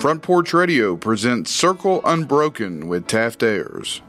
[0.00, 4.00] Front Porch Radio presents Circle Unbroken with Taft Ayers.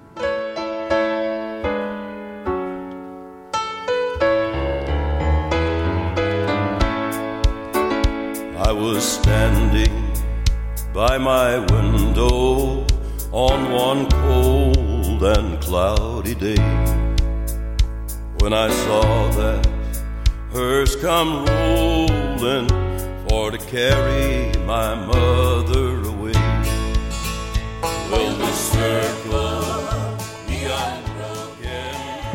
[8.56, 10.14] I was standing
[10.94, 12.86] by my window
[13.34, 16.56] on one cold and cloudy day
[18.40, 19.68] when I saw that
[20.54, 22.70] hearse come rolling
[23.28, 25.81] for to carry my mother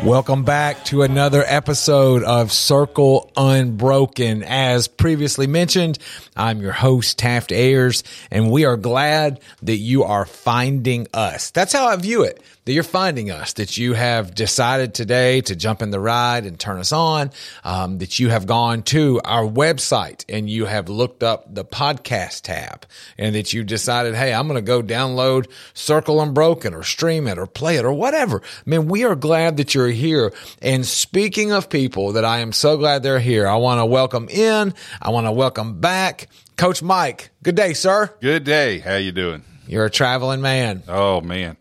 [0.07, 4.41] Welcome back to another episode of Circle Unbroken.
[4.41, 5.99] As previously mentioned,
[6.33, 11.51] I'm your host, Taft Ayers, and we are glad that you are finding us.
[11.51, 15.55] That's how I view it, that you're finding us, that you have decided today to
[15.55, 17.31] jump in the ride and turn us on,
[17.63, 22.41] um, that you have gone to our website and you have looked up the podcast
[22.41, 22.85] tab
[23.17, 27.37] and that you decided, hey, I'm going to go download Circle Unbroken or stream it
[27.37, 28.41] or play it or whatever.
[28.43, 30.33] I mean, we are glad that you're here.
[30.61, 34.27] And speaking of people that I am so glad they're here, I want to welcome
[34.27, 34.73] in.
[35.01, 37.29] I want to welcome back Coach Mike.
[37.43, 38.13] Good day, sir.
[38.19, 38.79] Good day.
[38.79, 39.45] How you doing?
[39.67, 40.83] You're a traveling man.
[40.87, 41.57] Oh man,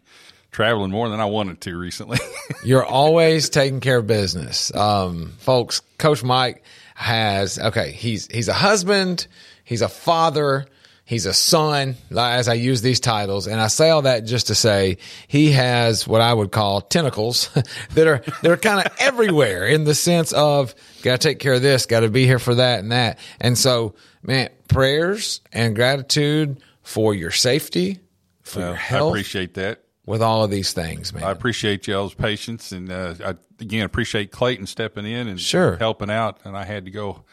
[0.57, 2.17] traveling more than I wanted to recently.
[2.65, 4.75] You're always taking care of business.
[4.75, 6.63] Um, folks, Coach Mike
[6.95, 9.27] has, okay, he's, he's a husband,
[9.65, 10.65] he's a father,
[11.05, 13.47] he's a son, as I use these titles.
[13.47, 14.97] And I say all that just to say
[15.29, 17.51] he has what I would call tentacles
[17.93, 21.53] that are, that are kind of everywhere in the sense of got to take care
[21.53, 23.19] of this, got to be here for that and that.
[23.43, 28.01] And so, man, prayers and gratitude for your safety,
[28.41, 29.83] for Well, your I appreciate that.
[30.07, 31.25] With all of these things, man.
[31.25, 35.77] I appreciate y'all's patience, and uh, I again appreciate Clayton stepping in and Sure.
[35.77, 36.39] helping out.
[36.45, 37.25] And I had to go,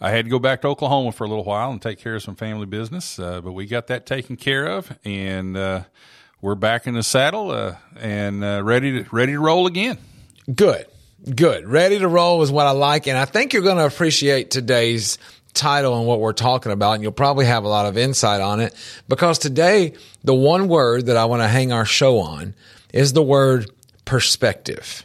[0.00, 2.22] I had to go back to Oklahoma for a little while and take care of
[2.22, 5.82] some family business, uh, but we got that taken care of, and uh,
[6.40, 9.98] we're back in the saddle uh, and uh, ready to ready to roll again.
[10.54, 10.86] Good.
[11.34, 11.66] Good.
[11.66, 13.08] Ready to roll is what I like.
[13.08, 15.18] And I think you're going to appreciate today's
[15.56, 16.92] title and what we're talking about.
[16.92, 18.74] And you'll probably have a lot of insight on it
[19.08, 22.54] because today, the one word that I want to hang our show on
[22.92, 23.70] is the word
[24.04, 25.04] perspective.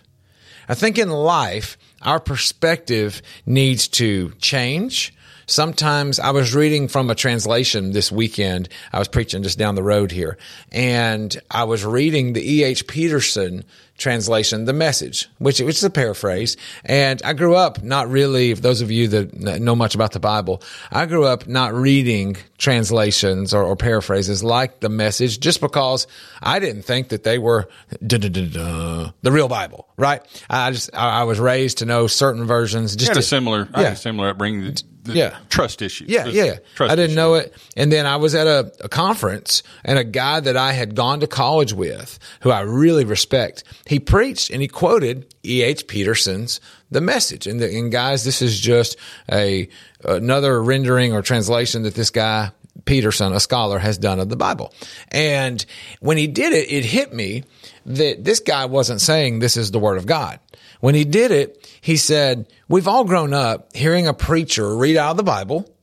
[0.69, 5.13] I think in life, our perspective needs to change.
[5.47, 8.69] Sometimes I was reading from a translation this weekend.
[8.94, 10.38] I was preaching just down the road here
[10.72, 12.88] and I was reading the E.H.
[12.88, 13.66] Peterson
[14.01, 16.57] translation, the message, which, which is a paraphrase.
[16.84, 20.19] And I grew up not really, for those of you that know much about the
[20.19, 26.07] Bible, I grew up not reading translations or, or paraphrases like the message just because
[26.41, 27.69] I didn't think that they were
[28.01, 30.22] the real Bible, right?
[30.50, 32.95] I just, I, I was raised to know certain versions.
[32.95, 33.88] Just to- similar, I Yeah.
[33.90, 34.75] had a similar upbringing.
[35.03, 35.38] The Yeah.
[35.50, 36.09] trust issues.
[36.09, 36.44] Yeah, yeah.
[36.44, 36.56] yeah.
[36.75, 37.16] Trust I didn't issues.
[37.16, 37.56] know it.
[37.75, 41.19] And then I was at a, a conference and a guy that I had gone
[41.22, 45.88] to college with, who I really respect, he preached and he quoted E.H.
[45.88, 46.59] Peterson's
[46.91, 47.47] The Message.
[47.47, 48.95] And, the, and guys, this is just
[49.31, 49.67] a
[50.06, 52.51] another rendering or translation that this guy
[52.85, 54.73] Peterson, a scholar, has done of the Bible.
[55.09, 55.63] And
[56.00, 57.44] when he did it, it hit me
[57.85, 60.40] that this guy wasn't saying this is the word of God.
[60.81, 65.12] When he did it, he said, we've all grown up hearing a preacher read out
[65.12, 65.74] of the Bible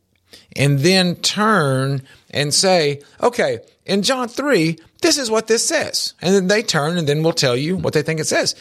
[0.56, 6.14] and then turn and say, okay, in John 3, this is what this says.
[6.20, 8.54] And then they turn and then we'll tell you what they think it says.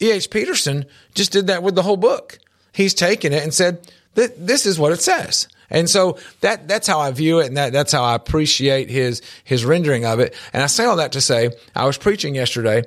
[0.00, 0.30] E.H.
[0.30, 2.38] Peterson just did that with the whole book.
[2.72, 5.46] He's taken it and said, this is what it says.
[5.68, 7.46] And so that, that's how I view it.
[7.46, 10.34] And that, that's how I appreciate his, his rendering of it.
[10.52, 12.84] And I say all that to say, I was preaching yesterday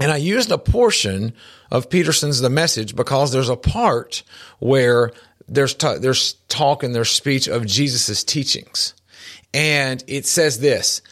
[0.00, 1.34] and I used a portion
[1.70, 4.22] of Peterson's The Message because there's a part
[4.58, 5.12] where
[5.48, 8.94] there's, ta- there's talk and there's speech of Jesus' teachings.
[9.52, 11.02] And it says this,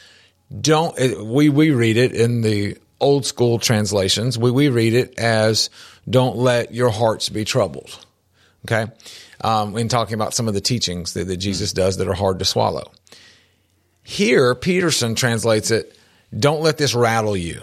[0.60, 4.38] don't, it- we, we read it in the old school translations.
[4.38, 5.70] We, we read it as
[6.08, 8.04] don't let your hearts be troubled.
[8.66, 8.90] Okay.
[9.40, 12.38] Um, in talking about some of the teachings that, that Jesus does that are hard
[12.38, 12.92] to swallow.
[14.04, 15.96] Here, Peterson translates it,
[16.36, 17.60] don't let this rattle you.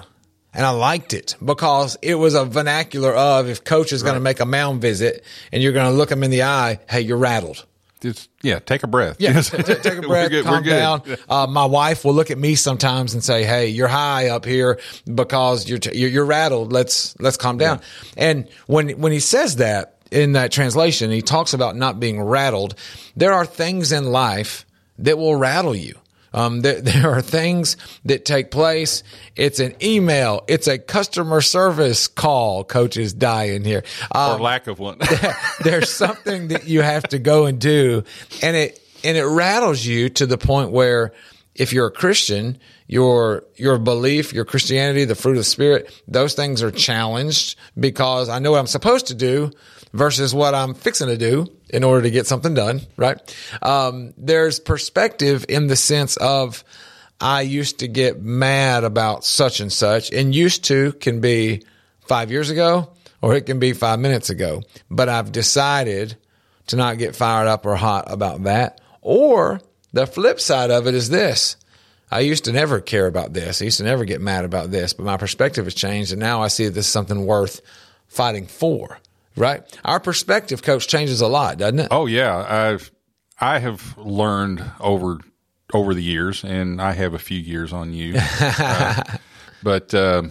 [0.54, 4.20] And I liked it because it was a vernacular of if coach is going to
[4.20, 7.18] make a mound visit and you're going to look him in the eye, hey, you're
[7.18, 7.66] rattled.
[8.02, 9.18] Just, yeah, take a breath.
[9.20, 10.70] Yeah, t- t- take a We're breath, good, we're calm good.
[10.70, 11.18] down.
[11.28, 14.80] Uh, my wife will look at me sometimes and say, "Hey, you're high up here
[15.14, 16.72] because you're t- you're, you're rattled.
[16.72, 17.82] Let's let's calm down."
[18.16, 22.74] And when when he says that in that translation, he talks about not being rattled.
[23.18, 24.66] There are things in life
[25.00, 26.00] that will rattle you.
[26.34, 29.04] Um, there, there are things that take place.
[29.36, 30.44] It's an email.
[30.48, 32.64] It's a customer service call.
[32.64, 33.84] Coaches die in here.
[34.14, 34.98] Um, or lack of one.
[35.64, 38.04] there's something that you have to go and do
[38.42, 41.14] and it and it rattles you to the point where
[41.56, 46.34] if you're a Christian, your your belief, your Christianity, the fruit of the spirit, those
[46.34, 49.52] things are challenged because I know what I'm supposed to do
[49.94, 53.18] versus what I'm fixing to do in order to get something done, right?
[53.62, 56.64] Um, there's perspective in the sense of
[57.22, 61.64] I used to get mad about such and such, and used to can be
[62.08, 64.64] five years ago or it can be five minutes ago.
[64.90, 66.16] But I've decided
[66.68, 68.82] to not get fired up or hot about that.
[69.02, 69.62] Or
[69.94, 71.58] the flip side of it is this.
[72.12, 73.62] I used to never care about this.
[73.62, 76.12] I used to never get mad about this, but my perspective has changed.
[76.12, 77.62] And now I see that this is something worth
[78.08, 79.00] fighting for,
[79.36, 79.62] right?
[79.86, 81.88] Our perspective, coach, changes a lot, doesn't it?
[81.92, 82.92] Oh yeah, I've
[83.40, 85.20] I have learned over
[85.74, 89.04] over the years, and I have a few years on you, uh,
[89.64, 90.24] but uh,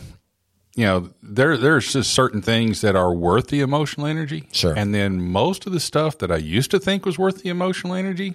[0.74, 4.74] you know there there's just certain things that are worth the emotional energy, Sure.
[4.76, 7.94] and then most of the stuff that I used to think was worth the emotional
[7.94, 8.34] energy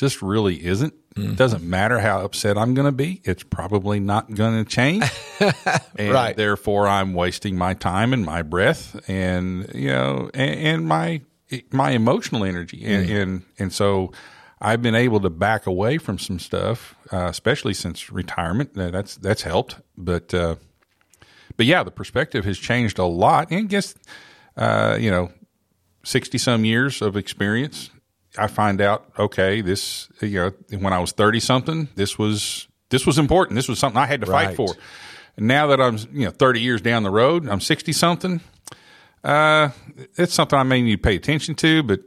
[0.00, 0.94] just really isn't.
[1.14, 1.30] Mm-hmm.
[1.32, 5.04] It doesn't matter how upset I'm going to be; it's probably not going to change.
[5.96, 6.36] and Right.
[6.36, 11.20] therefore I'm wasting my time and my breath and you know and, and my
[11.72, 13.22] my emotional energy and, Mm.
[13.22, 14.12] and and so
[14.60, 18.74] I've been able to back away from some stuff, uh, especially since retirement.
[18.74, 20.56] That's that's helped, but uh,
[21.56, 23.50] but yeah, the perspective has changed a lot.
[23.50, 23.94] And guess
[24.56, 25.32] uh, you know,
[26.04, 27.90] sixty some years of experience,
[28.38, 33.06] I find out okay, this you know when I was thirty something, this was this
[33.06, 33.56] was important.
[33.56, 34.46] This was something I had to Right.
[34.48, 34.74] fight for.
[35.36, 38.40] And now that I'm you know thirty years down the road, I'm sixty something.
[39.22, 39.70] Uh,
[40.16, 42.00] it's something I may need to pay attention to, but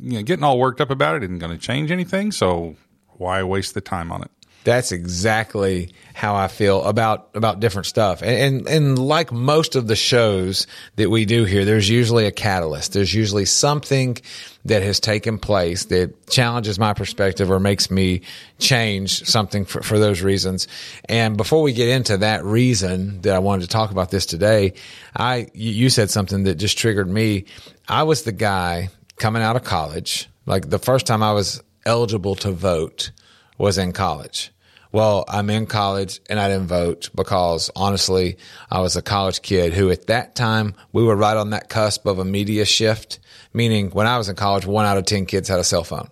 [0.00, 2.30] you know, getting all worked up about it isn't going to change anything.
[2.30, 2.76] So
[3.16, 4.30] why waste the time on it?
[4.68, 8.20] That's exactly how I feel about about different stuff.
[8.20, 10.66] And, and and like most of the shows
[10.96, 12.92] that we do here, there's usually a catalyst.
[12.92, 14.18] There's usually something
[14.66, 18.20] that has taken place that challenges my perspective or makes me
[18.58, 20.68] change something for, for those reasons.
[21.08, 24.74] And before we get into that reason that I wanted to talk about this today,
[25.16, 27.46] I you you said something that just triggered me.
[27.88, 32.34] I was the guy coming out of college, like the first time I was eligible
[32.34, 33.12] to vote
[33.56, 34.52] was in college.
[34.90, 38.38] Well, I'm in college and I didn't vote because honestly,
[38.70, 42.06] I was a college kid who at that time we were right on that cusp
[42.06, 43.18] of a media shift.
[43.52, 46.08] Meaning when I was in college, one out of 10 kids had a cell phone.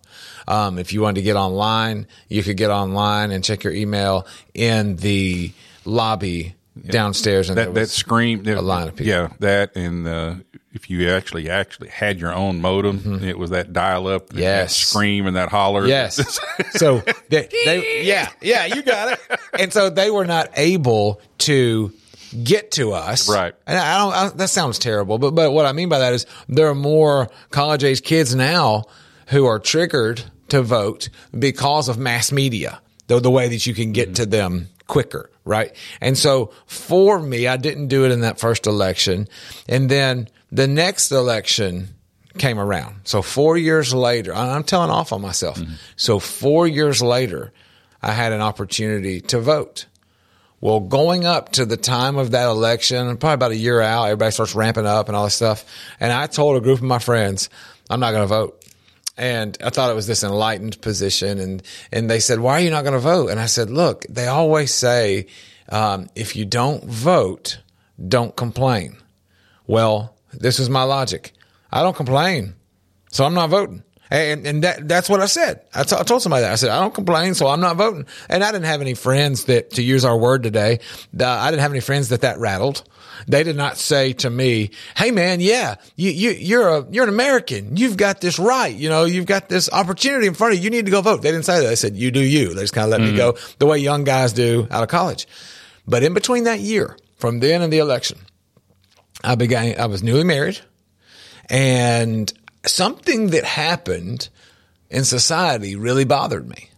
[0.48, 4.26] Um, if you wanted to get online, you could get online and check your email
[4.54, 5.52] in the
[5.84, 6.54] lobby
[6.86, 7.48] downstairs.
[7.48, 9.06] And That that scream, a line of people.
[9.06, 10.34] yeah, that and uh,
[10.76, 14.38] if you actually actually had your own modem, it was that dial up, Mm-hmm.
[14.38, 14.78] Yes.
[14.78, 15.86] that scream and that holler.
[15.86, 16.38] Yes.
[16.72, 19.40] so they, they, yeah, yeah, you got it.
[19.58, 21.92] And so they were not able to
[22.44, 23.28] get to us.
[23.28, 23.54] Right.
[23.66, 26.26] And I don't, I, that sounds terrible, but, but what I mean by that is
[26.48, 28.84] there are more college age kids now
[29.28, 33.92] who are triggered to vote because of mass media, the, the way that you can
[33.92, 35.30] get to them quicker.
[35.44, 35.74] Right.
[36.00, 39.28] And so for me, I didn't do it in that first election.
[39.68, 41.88] And then the next election,
[42.38, 43.00] came around.
[43.04, 45.58] So four years later, I'm telling off on myself.
[45.96, 47.52] So four years later,
[48.02, 49.86] I had an opportunity to vote.
[50.60, 54.32] Well, going up to the time of that election, probably about a year out, everybody
[54.32, 55.64] starts ramping up and all this stuff.
[56.00, 57.50] And I told a group of my friends,
[57.88, 58.62] I'm not going to vote.
[59.18, 61.38] And I thought it was this enlightened position.
[61.38, 61.62] And,
[61.92, 63.28] and they said, why are you not going to vote?
[63.28, 65.26] And I said, look, they always say,
[65.68, 67.60] um, if you don't vote,
[68.06, 68.96] don't complain.
[69.66, 71.32] Well, this is my logic.
[71.72, 72.54] I don't complain,
[73.10, 73.82] so I'm not voting.
[74.10, 75.62] And, and that, that's what I said.
[75.74, 76.52] I, t- I told somebody that.
[76.52, 78.06] I said, I don't complain, so I'm not voting.
[78.28, 80.78] And I didn't have any friends that, to use our word today,
[81.18, 82.84] uh, I didn't have any friends that that rattled.
[83.26, 87.08] They did not say to me, Hey man, yeah, you, you, you're a, you're an
[87.08, 87.76] American.
[87.76, 88.74] You've got this right.
[88.74, 90.64] You know, you've got this opportunity in front of you.
[90.64, 91.22] You need to go vote.
[91.22, 91.66] They didn't say that.
[91.66, 92.54] They said, you do you.
[92.54, 95.26] They just kind of let me go the way young guys do out of college.
[95.88, 98.18] But in between that year, from then and the election,
[99.24, 100.60] I began, I was newly married
[101.48, 102.32] and
[102.64, 104.28] something that happened
[104.90, 106.70] in society really bothered me.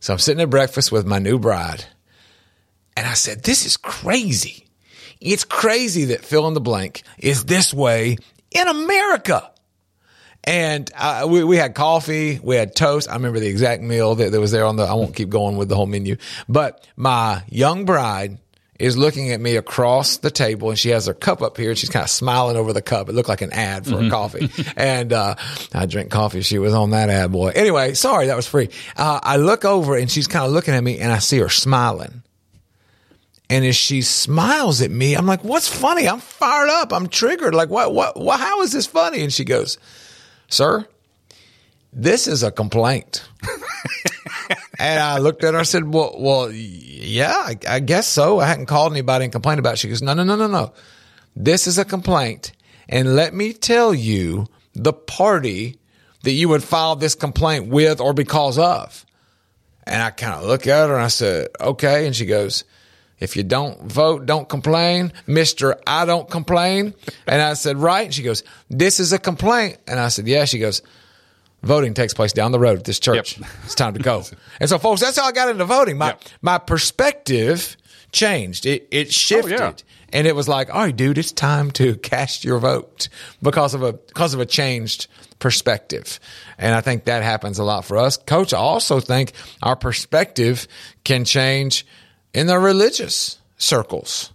[0.00, 1.84] So I'm sitting at breakfast with my new bride
[2.96, 4.66] and I said, this is crazy.
[5.20, 8.16] It's crazy that fill in the blank is this way
[8.50, 9.50] in America.
[10.44, 13.08] And uh, we, we had coffee, we had toast.
[13.08, 15.56] I remember the exact meal that, that was there on the, I won't keep going
[15.56, 16.16] with the whole menu,
[16.48, 18.38] but my young bride
[18.78, 21.78] is looking at me across the table and she has her cup up here and
[21.78, 23.08] she's kind of smiling over the cup.
[23.08, 24.50] It looked like an ad for a coffee.
[24.76, 25.34] and, uh,
[25.74, 26.42] I drink coffee.
[26.42, 27.48] She was on that ad boy.
[27.54, 28.68] Anyway, sorry, that was free.
[28.96, 31.48] Uh, I look over and she's kind of looking at me and I see her
[31.48, 32.22] smiling.
[33.50, 36.06] And as she smiles at me, I'm like, what's funny?
[36.06, 36.92] I'm fired up.
[36.92, 37.54] I'm triggered.
[37.54, 39.22] Like, what, what, what, how is this funny?
[39.22, 39.78] And she goes,
[40.48, 40.86] sir,
[41.92, 43.24] this is a complaint.
[44.78, 45.60] And I looked at her.
[45.60, 48.38] I said, "Well, well, yeah, I, I guess so.
[48.38, 49.78] I hadn't called anybody and complained about." it.
[49.78, 50.72] She goes, "No, no, no, no, no.
[51.34, 52.52] This is a complaint,
[52.88, 55.78] and let me tell you the party
[56.22, 59.04] that you would file this complaint with or because of."
[59.84, 62.62] And I kind of look at her and I said, "Okay." And she goes,
[63.18, 65.76] "If you don't vote, don't complain, Mister.
[65.88, 66.94] I don't complain."
[67.26, 70.44] And I said, "Right." And she goes, "This is a complaint." And I said, "Yeah."
[70.44, 70.82] She goes
[71.62, 73.38] voting takes place down the road at this church.
[73.38, 73.50] Yep.
[73.64, 74.24] It's time to go.
[74.60, 75.98] and so, folks, that's how I got into voting.
[75.98, 76.22] My Yep.
[76.42, 77.76] my perspective
[78.12, 78.66] changed.
[78.66, 79.72] It it shifted, Oh, yeah.
[80.12, 83.08] and it was like, all right, dude, it's time to cast your vote
[83.42, 85.06] because of a because of a changed
[85.38, 86.18] perspective.
[86.58, 88.52] And I think that happens a lot for us, Coach.
[88.52, 90.66] I also think our perspective
[91.04, 91.86] can change
[92.34, 94.32] in the religious circles.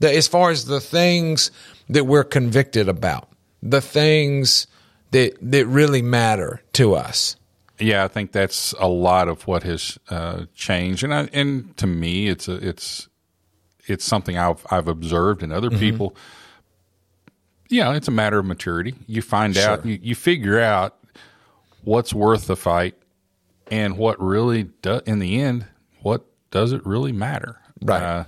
[0.00, 1.50] The, as far as the things
[1.88, 3.28] that we're convicted about,
[3.62, 4.66] the things
[5.12, 7.36] that that really matter to us.
[7.78, 11.86] Yeah, I think that's a lot of what has uh, changed, and I, and to
[11.86, 13.08] me, it's a, it's
[13.86, 16.14] it's something I've I've observed in other people.
[17.68, 18.94] Yeah, it's a matter of maturity.
[19.06, 20.98] You find out, you, you figure out
[21.82, 22.94] what's worth the fight,
[23.70, 25.66] and what really do, in the end,
[26.02, 27.58] what does it really matter?
[27.80, 28.02] Right.
[28.02, 28.24] Uh,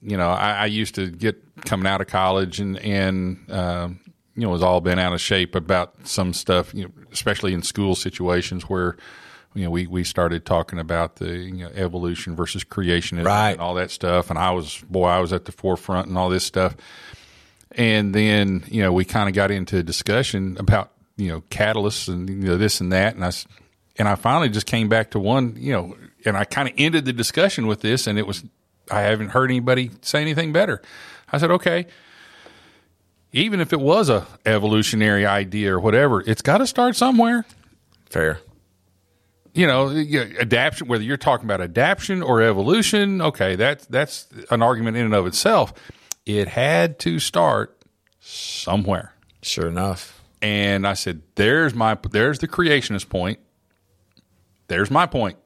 [0.00, 4.00] you know, I, I used to get coming out of college and and um,
[4.34, 7.62] you know was all been out of shape about some stuff, you know, especially in
[7.62, 8.96] school situations where
[9.54, 13.52] you know we we started talking about the you know, evolution versus creationism Right.
[13.52, 16.28] and all that stuff, and I was boy, I was at the forefront and all
[16.30, 16.76] this stuff,
[17.72, 22.08] and then you know we kind of got into a discussion about you know catalysts
[22.08, 23.30] and you know this and that, and I
[23.98, 27.04] and I finally just came back to one, you know, and I kind of ended
[27.04, 28.42] the discussion with this, and it was
[28.90, 30.80] I haven't heard anybody say anything better.
[31.30, 31.86] I said, okay,
[33.32, 37.44] even if it was a evolutionary idea or whatever, it's got to start somewhere.
[38.08, 38.38] Fair.
[39.54, 40.88] You know, yeah, adaption.
[40.88, 45.26] Whether you're talking about adaption or evolution, okay, that's that's an argument in and of
[45.26, 45.74] itself.
[46.24, 47.82] It had to start
[48.20, 49.14] somewhere.
[49.42, 50.22] Sure enough.
[50.40, 53.40] And I said, "There's my there's the creationist point.
[54.68, 55.36] There's my point.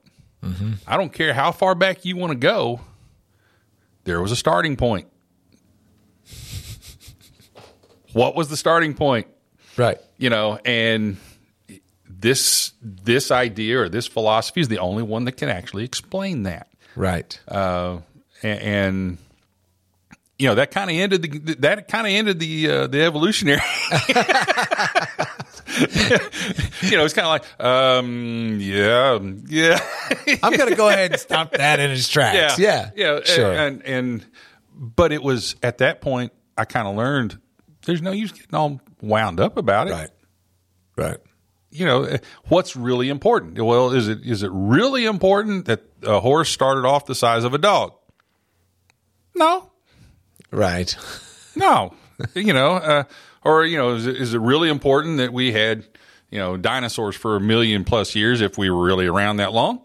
[0.43, 0.73] Mm-hmm.
[0.87, 2.81] I don't care how far back you want to go.
[4.05, 5.09] There was a starting point.
[8.17, 9.27] What was the starting point?
[9.77, 9.99] Right.
[10.17, 11.19] You know, and
[12.09, 16.69] this this idea or this philosophy is the only one that can actually explain that.
[16.95, 17.39] Right.
[17.47, 17.99] Uh,
[18.43, 19.19] and, and
[20.39, 23.61] you know that kind of ended the that kind of ended the uh, the evolutionary.
[26.83, 29.79] you know, it's kind of like, um, yeah, yeah,
[30.43, 32.59] I'm going to go ahead and stop that in its tracks.
[32.59, 32.93] Yeah.
[32.97, 33.53] yeah, Sure.
[33.53, 34.25] And, and
[34.75, 37.39] but it was at that point I kind of learned
[37.87, 39.93] there's no use getting all wound up about it.
[39.93, 40.11] right.
[40.97, 41.19] Right.
[41.71, 43.59] You know, eh, what's really important?
[43.59, 47.55] Well, is it is it really important that a horse started off the size of
[47.55, 47.93] a dog?
[49.35, 49.71] No,
[50.51, 50.97] Right.
[51.57, 51.93] no.
[52.35, 53.05] you know, uh,
[53.45, 55.85] or you know, is it, is it really important that we had
[56.31, 59.83] you know dinosaurs for a million plus years if we were really around that long?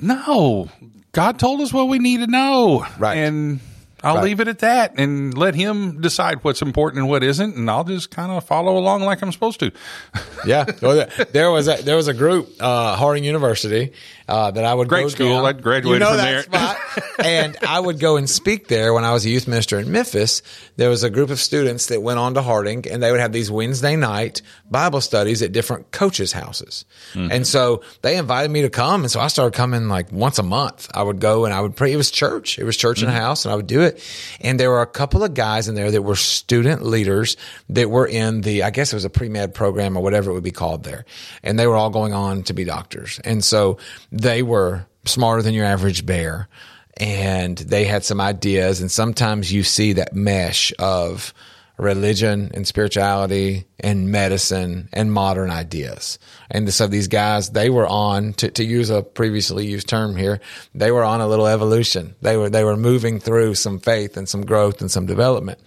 [0.00, 0.70] No,
[1.12, 3.18] God told us what we need to know, Right.
[3.18, 3.60] And
[4.04, 4.24] I'll Right.
[4.24, 7.84] leave it at that and let Him decide what's important and what isn't, and I'll
[7.84, 9.72] just kind of follow along like I'm supposed to.
[10.46, 10.64] Yeah.
[10.64, 13.92] There- there was a there was a group, uh, Harding University,
[14.28, 15.28] uh, that I would Great go school.
[15.42, 15.44] down.
[15.46, 16.42] I graduated you know from there.
[16.42, 16.76] spot.
[17.24, 20.42] and I would go and speak there when I was a youth minister in Memphis.
[20.76, 23.32] There was a group of students that went on to Harding, and they would have
[23.32, 26.84] these Wednesday night Bible studies at different coaches' houses.
[27.14, 27.32] Mm-hmm.
[27.32, 30.42] And so they invited me to come, and so I started coming like once a
[30.42, 30.90] month.
[30.92, 31.92] I would go and I would pray.
[31.92, 32.58] It was church.
[32.58, 33.10] It was church Mm-hmm.
[33.10, 34.02] in a house, and I would do it.
[34.40, 37.36] And there were a couple of guys in there that were student leaders
[37.68, 40.34] that were in the, I guess it was a pre med program or whatever it
[40.34, 41.04] would be called there,
[41.42, 43.20] and they were all going on to be doctors.
[43.24, 43.78] And so
[44.18, 46.48] they were smarter than your average bear
[46.96, 51.32] and they had some ideas and sometimes you see that mesh of
[51.78, 56.18] religion and spirituality and medicine and modern ideas.
[56.50, 60.40] And so these guys they were on to, to use a previously used term here
[60.74, 62.16] they were on a little evolution.
[62.20, 65.60] They were they were moving through some faith and some growth and some development.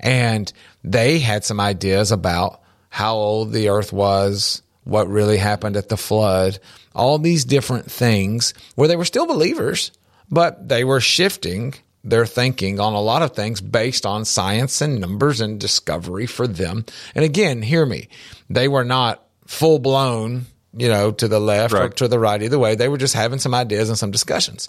[0.00, 0.50] And
[0.82, 5.96] they had some ideas about how old the earth was what really happened at the
[5.96, 6.58] flood,
[6.94, 9.92] all these different things where they were still believers,
[10.30, 15.00] but they were shifting their thinking on a lot of things based on science and
[15.00, 16.84] numbers and discovery for them.
[17.14, 18.08] And again, hear me,
[18.48, 22.58] they were not full blown, you know, to the left or to the right, either
[22.58, 22.74] way.
[22.74, 24.68] They were just having some ideas and some discussions.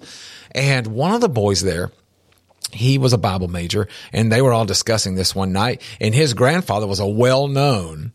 [0.52, 1.92] And one of the boys there,
[2.74, 5.82] he was a Bible major, and they were all discussing this one night.
[6.00, 8.12] And his grandfather was a well known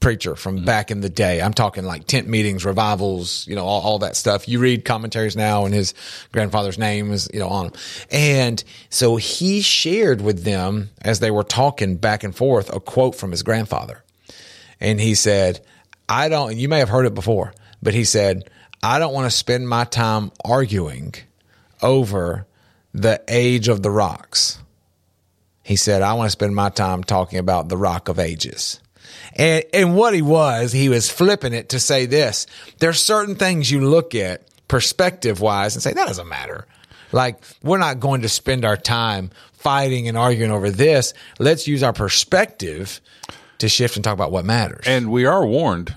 [0.00, 0.64] preacher from mm-hmm.
[0.64, 1.40] back in the day.
[1.40, 4.48] I'm talking like tent meetings, revivals, you know, all, all that stuff.
[4.48, 5.94] You read commentaries now and his
[6.32, 7.80] grandfather's name is, you know, on them.
[8.10, 13.14] And so he shared with them as they were talking back and forth a quote
[13.14, 14.04] from his grandfather.
[14.80, 15.64] And he said,
[16.08, 17.52] I don't, you may have heard it before,
[17.82, 18.48] but he said,
[18.82, 21.14] I don't want to spend my time arguing
[21.82, 22.46] over
[22.94, 24.58] the age of the rocks.
[25.62, 28.80] He said, I want to spend my time talking about the rock of ages.
[29.38, 32.46] And, and what he was, he was flipping it to say this.
[32.78, 36.66] There's certain things you look at perspective wise and say, that doesn't matter.
[37.12, 41.14] Like, we're not going to spend our time fighting and arguing over this.
[41.38, 43.00] Let's use our perspective
[43.58, 44.84] to shift and talk about what matters.
[44.86, 45.94] And we are warned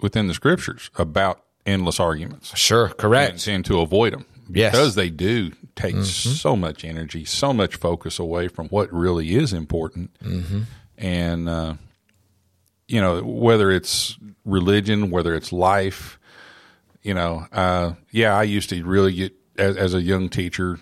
[0.00, 2.56] within the scriptures about endless arguments.
[2.56, 3.46] sure, correct.
[3.46, 4.24] And, and to avoid them.
[4.50, 4.72] Yes.
[4.72, 9.52] Because they do take so much energy, so much focus away from what really is
[9.52, 10.10] important.
[10.96, 11.74] And, uh,
[12.88, 16.18] you know, whether it's religion, whether it's life,
[17.02, 20.80] you know, uh, yeah, I used to really get, as, as a young teacher,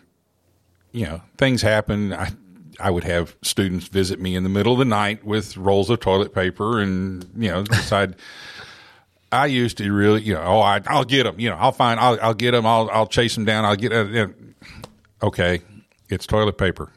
[0.92, 2.12] you know, things happen.
[2.12, 2.30] I,
[2.80, 6.00] I would have students visit me in the middle of the night with rolls of
[6.00, 8.16] toilet paper and, you know, decide.
[9.32, 11.40] I used to really, you know, oh, I, I'll get them.
[11.40, 12.64] You know, I'll find, I'll, I'll get them.
[12.64, 13.64] I'll, I'll chase them down.
[13.64, 13.92] I'll get.
[13.92, 14.28] Uh,
[15.20, 15.60] okay,
[16.08, 16.90] it's toilet paper.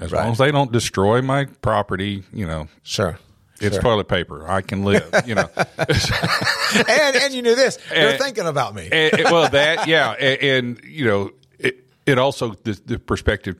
[0.00, 0.24] As Right.
[0.24, 3.18] long as they don't destroy my property, you know, Sure.
[3.60, 3.82] It's Sure.
[3.82, 4.46] toilet paper.
[4.48, 5.08] I can live.
[5.26, 7.78] You know, and, and you knew this.
[7.90, 8.88] They're And- thinking about me.
[8.92, 13.56] and, and- well, that yeah, and, and you know, it, it also the, the perspective.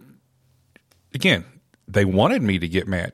[1.14, 1.44] Again,
[1.88, 3.12] they wanted me to get mad,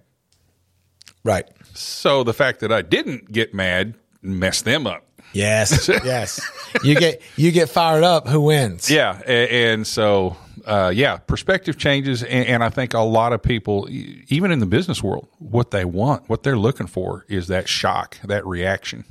[1.25, 1.47] right.
[1.75, 5.07] so the fact that I didn't get mad messed them up.
[5.33, 5.89] Yes.
[6.05, 6.41] yes.
[6.83, 8.27] You get you get fired up.
[8.29, 8.91] Who wins?
[8.91, 10.37] Yeah, and, and so
[10.67, 14.67] uh, yeah, perspective changes, and, and I think a lot of people, even in the
[14.67, 19.05] business world, what they want, what they're looking for, is that shock, that reaction,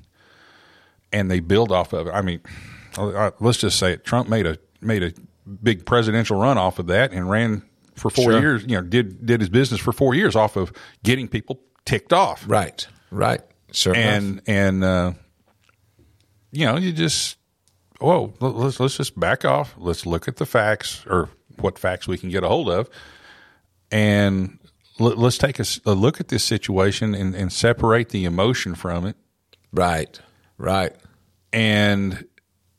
[1.11, 2.11] and they build off of it.
[2.11, 2.41] I mean,
[2.97, 4.03] uh, uh, let's just say it.
[4.05, 5.13] Trump made a made a
[5.63, 7.63] big presidential run off of that, and ran
[7.95, 8.39] for four Sure.
[8.39, 8.61] years.
[8.63, 10.71] You know, did did his business for four years off of
[11.03, 12.87] getting people ticked off, Right.
[13.09, 13.41] Right.
[13.73, 13.93] Sure.
[13.93, 14.05] enough.
[14.13, 15.13] and and uh,
[16.51, 17.37] you know you just
[18.01, 22.07] whoa let- let's let's just back off let's look at the facts or what facts
[22.07, 22.89] we can get a hold of
[23.91, 24.57] and
[24.99, 29.05] let, let's take a, a look at this situation and, and separate the emotion from
[29.05, 29.15] it
[29.71, 30.19] right.
[30.57, 30.95] Right.
[31.53, 32.25] and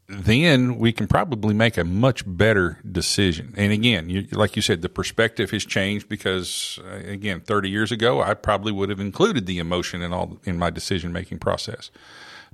[0.09, 3.55] then we can probably make a much better decision.
[3.57, 7.91] And again, you, like you said, the perspective has changed because, uh, again, 30 years
[7.91, 11.91] ago, I probably would have included the emotion in all in my decision making process.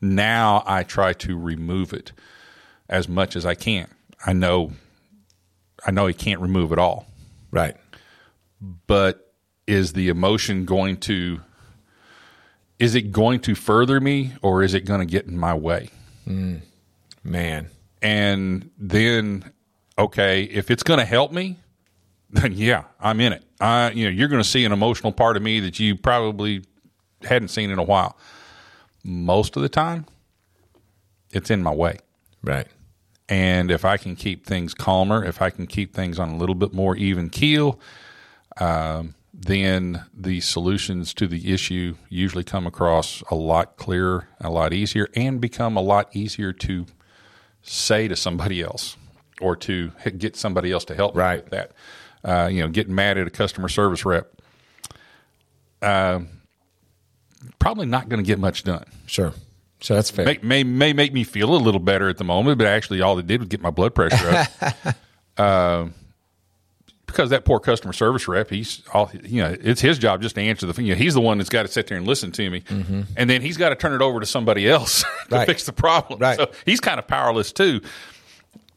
[0.01, 2.13] Now I try to remove it
[2.89, 3.89] as much as I can.
[4.25, 4.73] I know,
[5.87, 7.07] I know he can't remove it all,
[7.51, 7.77] Right.
[8.87, 9.33] but
[9.67, 11.41] is the emotion going to
[12.79, 15.91] is it going to further me or is it going to get in my way?
[16.27, 16.61] Mm.
[17.25, 17.69] Man.
[18.01, 19.51] and then
[19.99, 21.57] okay if it's going to help me
[22.31, 25.37] then yeah i'm in it i you know you're going to see an emotional part
[25.37, 26.63] of me that you probably
[27.25, 28.17] hadn't seen in a while
[29.03, 30.07] most of the time
[31.33, 31.99] it's in my way
[32.45, 32.69] Right.
[33.29, 36.55] And if i can keep things calmer if i can keep things on a little
[36.55, 37.79] bit more even keel
[38.59, 44.73] um, then the solutions to the issue usually come across a lot clearer a lot
[44.73, 46.87] easier and become a lot easier to
[47.63, 48.97] say to somebody else
[49.41, 51.45] or to get somebody else to help Right.
[51.45, 51.73] with that.
[52.25, 54.33] Uh, you know, getting mad at a customer service rep.
[55.81, 56.21] Uh,
[57.61, 58.85] probably not going to get much done.
[59.07, 59.33] Sure.
[59.81, 60.25] So that's fair.
[60.27, 63.19] May, may may make me feel a little better at the moment, but actually all
[63.19, 64.97] it did was get my blood pressure up.
[65.39, 65.89] uh,
[67.07, 70.43] because that poor customer service rep, he's all you know, it's his job just to
[70.43, 72.51] answer the you know, he's the one that's got to sit there and listen to
[72.51, 72.63] me,
[73.17, 75.35] and then he's got to turn it over to somebody else to Mm-hmm.
[75.35, 75.47] Right.
[75.47, 76.21] fix the problem.
[76.21, 76.37] Right.
[76.37, 77.81] So he's kind of powerless too.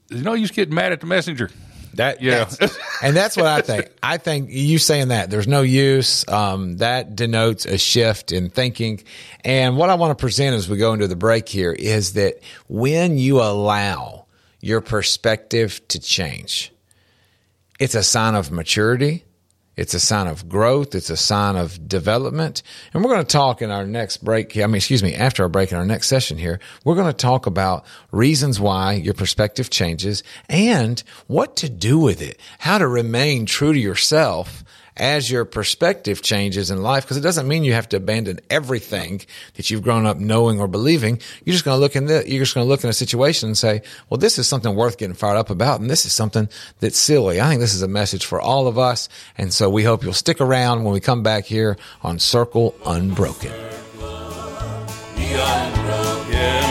[0.10, 1.50] You know, he's getting mad at the messenger.
[1.96, 2.46] That Yeah.
[2.46, 3.90] that's- and that's what I think.
[4.04, 6.28] I think you saying that there's no use.
[6.28, 9.04] Um, that denotes a shift in thinking.
[9.44, 12.36] And what I want to present as we go into the break here is that
[12.68, 14.26] when you allow
[14.62, 16.72] your perspective to change,
[17.80, 19.26] it's a sign of maturity.
[19.82, 20.94] It's a sign of growth.
[20.94, 22.62] It's a sign of development.
[22.94, 24.56] And we're going to talk in our next break.
[24.56, 27.14] I mean, excuse me, after our break in our next session here, we're going to
[27.14, 32.88] talk about reasons why your perspective changes and what to do with it, how to
[32.88, 34.64] remain true to yourself
[35.02, 37.08] as your perspective changes in life.
[37.08, 39.22] Cause it doesn't mean you have to abandon everything
[39.56, 41.20] that you've grown up knowing or believing.
[41.44, 43.50] You're just going to look in the, you're just going to look in a situation
[43.50, 45.82] and say, well, this is something worth getting fired up about.
[45.82, 46.48] And this is something
[46.80, 47.42] that's silly.
[47.42, 49.10] I think this is a message for all of us.
[49.38, 53.52] And so we hope you'll stick around when we come back here on Circle Unbroken.
[55.34, 56.71] Unbroken.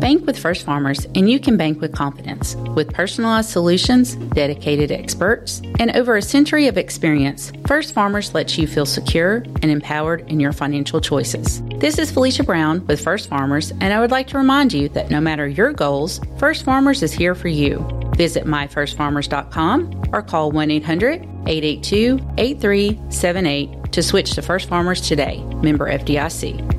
[0.00, 2.54] Bank with First Farmers, and you can bank with confidence.
[2.76, 8.68] With personalized solutions, dedicated experts, and over a century of experience, First Farmers lets you
[8.68, 11.62] feel secure and empowered in your financial choices.
[11.78, 15.10] This is Felicia Brown with First Farmers, and I would like to remind you that
[15.10, 17.84] no matter your goals, First Farmers is here for you.
[18.14, 25.42] Visit myfirstfarmers.com or call 1 800 882 8378 to switch to First Farmers today.
[25.62, 26.78] Member FDIC.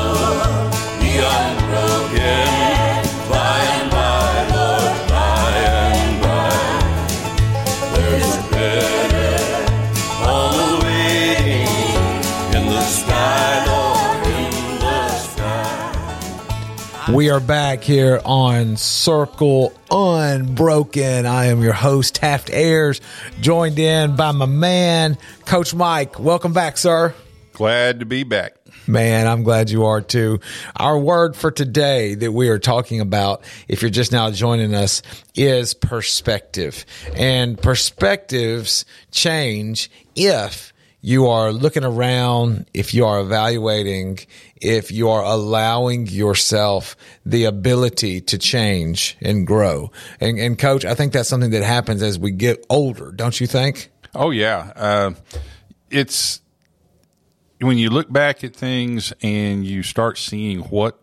[17.13, 21.25] We are back here on Circle Unbroken.
[21.25, 23.01] I am your host, Taft Ayers,
[23.41, 26.19] joined in by my man, Coach Mike.
[26.19, 27.13] Welcome back, sir.
[27.51, 28.55] Glad to be back.
[28.87, 30.39] Man, I'm glad you are too.
[30.77, 35.01] Our word for today that we are talking about, if you're just now joining us,
[35.35, 36.85] is perspective.
[37.13, 40.71] And perspectives change if
[41.01, 44.19] you are looking around, if you are evaluating,
[44.61, 46.95] if you are allowing yourself
[47.25, 49.91] the ability to change and grow.
[50.19, 53.47] And, and coach, I think that's something that happens as we get older, don't you
[53.47, 53.89] think?
[54.13, 55.13] Oh yeah, uh,
[55.89, 56.41] it's
[57.59, 60.99] when you look back at things and you start seeing what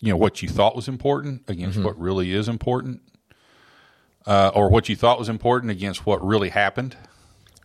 [0.00, 3.00] you know what you thought was important against what really is important,
[4.26, 6.96] uh, or what you thought was important against what really happened.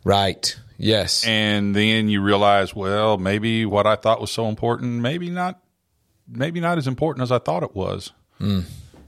[0.03, 0.55] Right.
[0.77, 1.25] Yes.
[1.25, 5.61] and then you realize, well, maybe what I thought was so important, maybe not,
[6.27, 8.11] maybe not as important as I thought it was.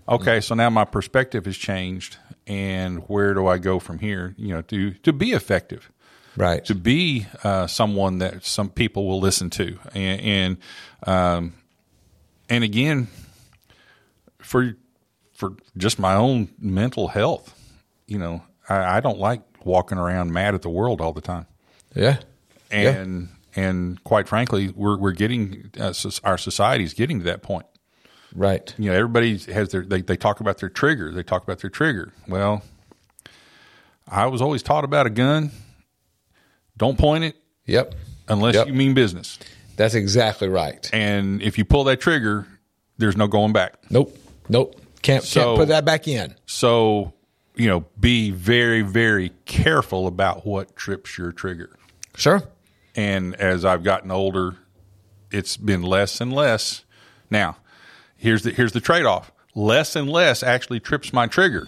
[0.08, 4.36] Okay, so now my perspective has changed, and where do I go from here?
[4.38, 5.92] You know, to to be effective,
[6.38, 6.64] right.
[6.66, 10.58] to be uh, someone that some people will listen to, and and,
[11.08, 11.54] um,
[12.50, 13.08] and again,
[14.38, 14.78] for
[15.34, 17.60] for just my own mental health,
[18.06, 21.48] you know, I, I don't like walking around mad at the world all the time
[21.96, 22.18] Yeah.
[22.72, 27.66] and and quite frankly, we're we're getting uh, our society is getting to that point.
[28.36, 28.74] Right.
[28.78, 31.12] You know, everybody has their they, they talk about their trigger.
[31.14, 32.12] They talk about their trigger.
[32.28, 32.64] Well,
[34.08, 35.52] I was always taught about a gun.
[36.78, 37.96] Don't point it Yep.
[38.28, 38.68] unless Yep.
[38.68, 39.40] you mean business.
[39.78, 40.90] That's exactly right.
[40.94, 42.46] And if you pull that trigger,
[42.98, 43.76] there's no going back.
[43.90, 44.18] Nope.
[44.50, 44.82] Nope.
[45.02, 46.36] Can't So- can't put that back in.
[46.46, 47.14] So,
[47.56, 51.70] you know, be very very careful about what trips your trigger.
[52.16, 52.44] Sure.
[52.96, 54.56] And as I've gotten older,
[55.32, 56.84] it's been less and less.
[57.30, 57.58] Now,
[58.16, 59.32] here's the here's the trade off.
[59.54, 61.68] Less and less actually trips my trigger.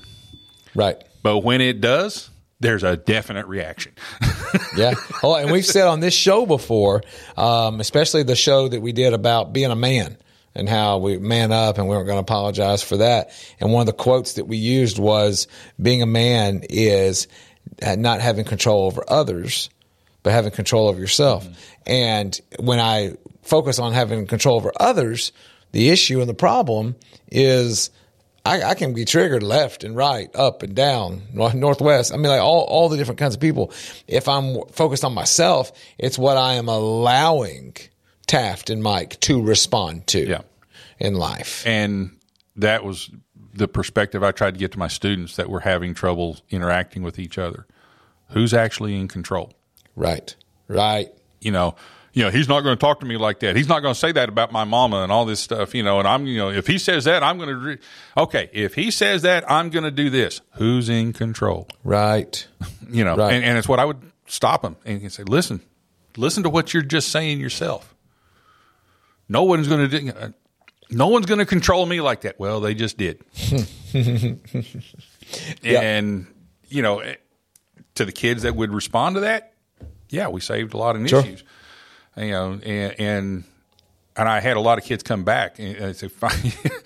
[0.76, 1.02] Right.
[1.24, 2.30] But when it does,
[2.60, 3.94] there's a definite reaction.
[4.76, 4.94] Yeah.
[5.24, 7.04] Oh, and we've said on this show before,
[7.36, 10.18] um, especially the show that we did about being a man
[10.56, 13.32] and how we man up and we weren't going to apologize for that.
[13.60, 15.48] And one of the quotes that we used was
[15.82, 17.28] being a man is
[17.86, 19.70] uh, not having control over others,
[20.28, 21.48] but having control over yourself.
[21.86, 23.14] And when I
[23.44, 25.32] focus on having control over others,
[25.72, 26.98] the issue and the problem
[27.32, 27.92] is
[28.46, 32.14] I, I can be triggered left and right, up and down, northwest.
[32.14, 33.72] I mean, like all, all the different kinds of people.
[34.06, 37.78] If I'm focused on myself, it's what I am allowing
[38.26, 40.42] Taft and Mike to respond to Yeah.
[41.00, 41.66] in life.
[41.66, 42.18] and
[42.58, 43.10] that was
[43.54, 47.18] the perspective I tried to get to my students that were having trouble interacting with
[47.18, 47.66] each other.
[48.32, 49.54] Who's actually in control?
[49.98, 50.34] Right.
[50.70, 51.10] Right.
[51.42, 51.76] you know,
[52.14, 53.56] you know, he's not going to talk to me like that.
[53.56, 56.00] He's not going to say that about my mama and all this stuff, you know.
[56.00, 57.56] And I'm, you know, if he says that, I'm going to.
[57.58, 57.78] Re-
[58.16, 60.42] okay, if he says that, I'm going to do this.
[60.54, 61.68] Who's in control?
[61.84, 62.48] Right.
[62.90, 63.34] You know, Right.
[63.34, 65.60] and, and it's what I would stop him and say, listen,
[66.16, 67.94] listen to what you're just saying yourself.
[69.28, 70.34] No one's going to do.
[70.90, 72.40] No one's going to control me like that.
[72.40, 73.22] Well, they just did.
[75.66, 76.28] And
[76.70, 77.16] you know, eh,
[77.96, 79.54] to the kids that would respond to that,
[80.10, 81.20] yeah, we saved a lot of Sure.
[81.22, 81.44] issues.
[82.16, 83.44] You know, and and
[84.16, 86.52] and I had a lot of kids come back and I said, "Fine."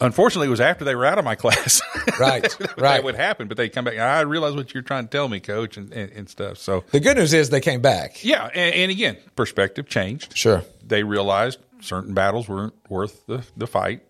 [0.00, 1.80] Unfortunately, it was after they were out of my class.
[2.20, 2.42] Right.
[2.58, 3.02] that right.
[3.02, 3.98] would happen, but they come back.
[3.98, 6.58] I realize what you're trying to tell me, coach, and, and, and stuff.
[6.58, 8.22] So, The good news is they came back.
[8.24, 8.44] yeah.
[8.54, 10.36] And, and again, perspective changed.
[10.36, 10.62] Sure.
[10.86, 14.02] They realized certain battles weren't worth the, the fight.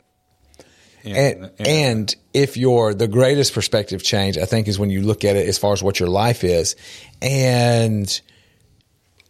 [1.04, 5.36] And, and if you're the greatest perspective change, I think is when you look at
[5.36, 6.76] it as far as what your life is.
[7.22, 8.20] And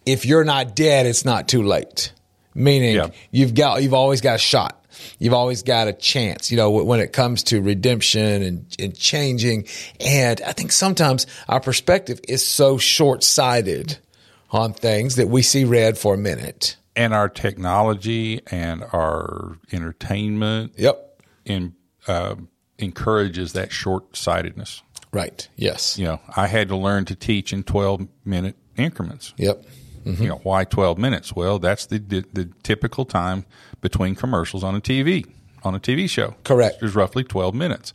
[0.07, 2.13] if you're not dead, it's not too late.
[2.55, 3.09] Meaning Yeah.
[3.31, 4.75] you've got, you've always got a shot.
[5.21, 9.67] You've always got a chance, you know, when it comes to redemption and, and changing.
[10.01, 13.99] And I think sometimes our perspective is so short sighted
[14.51, 16.77] on things that we see red for a minute.
[16.97, 21.08] and our technology and our entertainment Yep.
[21.49, 21.75] In,
[22.07, 22.37] uh,
[22.79, 24.83] encourages that short sightedness.
[25.13, 25.49] Right.
[25.57, 25.99] Yes.
[25.99, 29.35] You know, I had to learn to teach in 12 minute increments.
[29.37, 29.65] Yep.
[30.05, 31.37] You know, why 12 minutes?
[31.37, 33.45] Well, that's the, the, the typical time
[33.81, 35.27] between commercials on a TV,
[35.63, 36.35] on a TV show.
[36.45, 36.81] Correct.
[36.81, 37.93] There's roughly 12 minutes.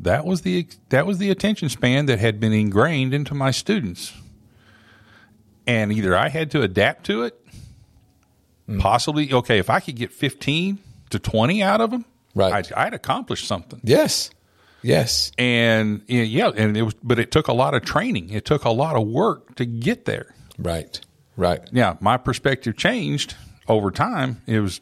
[0.00, 4.14] That was the that was the attention span that had been ingrained into my students.
[5.66, 7.38] And either I had to adapt to it,
[8.78, 10.78] possibly okay, if I could get 15
[11.10, 12.52] to 20 out of them, Right.
[12.52, 14.30] I'd, I'd accomplished something Yes.
[14.82, 15.30] Yes.
[15.36, 18.30] and yeah, yeah, and it was, but it took a lot of training.
[18.30, 20.34] It took a lot of work to get there.
[20.58, 21.00] Right.
[21.36, 21.60] Right.
[21.72, 23.34] Yeah, my perspective changed
[23.68, 24.42] over time.
[24.46, 24.80] It was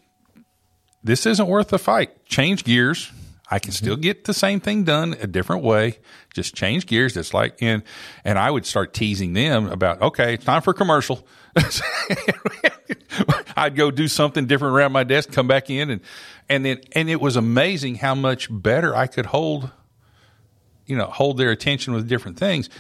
[1.02, 2.26] this isn't worth the fight.
[2.26, 3.10] Change gears.
[3.50, 3.84] I can mm-hmm.
[3.84, 5.98] still get the same thing done a different way.
[6.34, 7.16] Just change gears.
[7.16, 7.82] It's like, and,
[8.24, 11.26] and I would start teasing them about, okay, it's time for a commercial.
[13.56, 16.00] I'd go do something different around my desk, come back in and,
[16.48, 19.70] and then, and it was amazing how much better I could hold,
[20.86, 22.70] you know, hold their attention with different things,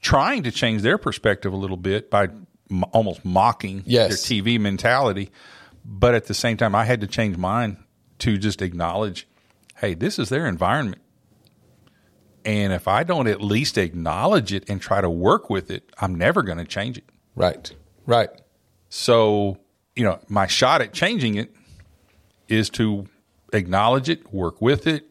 [0.00, 2.28] trying to change their perspective a little bit by
[2.70, 4.08] m- almost mocking Yes.
[4.28, 5.30] their TV mentality.
[5.84, 7.78] But at the same time, I had to change mine
[8.20, 9.26] to just acknowledge,
[9.76, 11.02] hey, this is their environment.
[12.44, 16.14] And if I don't at least acknowledge it and try to work with it, I'm
[16.14, 17.04] never going to change it.
[17.34, 17.72] Right.
[18.06, 18.28] Right.
[18.90, 19.58] So,
[19.96, 21.54] you know, my shot at changing it
[22.48, 23.06] is to
[23.52, 25.04] acknowledge it, work with it,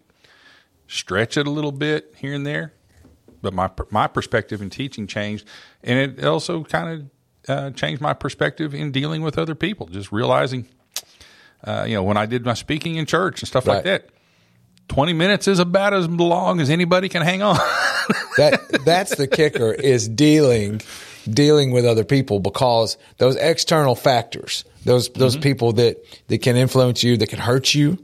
[0.88, 2.74] stretch it a little bit here and there.
[3.41, 5.46] But my my perspective in teaching changed,
[5.84, 9.88] and it also kind of uh, changed my perspective in dealing with other people.
[9.88, 10.65] Just realizing,
[11.63, 14.10] uh, you know, when I did my speaking in church and stuff like that,
[14.88, 17.56] twenty minutes is about as long as anybody can hang on.
[18.38, 20.80] that that's the kicker is dealing
[21.29, 27.03] dealing with other people because those external factors those those people that that can influence
[27.03, 27.97] you that can hurt you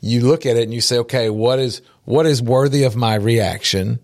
[0.00, 3.14] you look at it and you say okay what is what is worthy of my
[3.14, 3.98] reaction?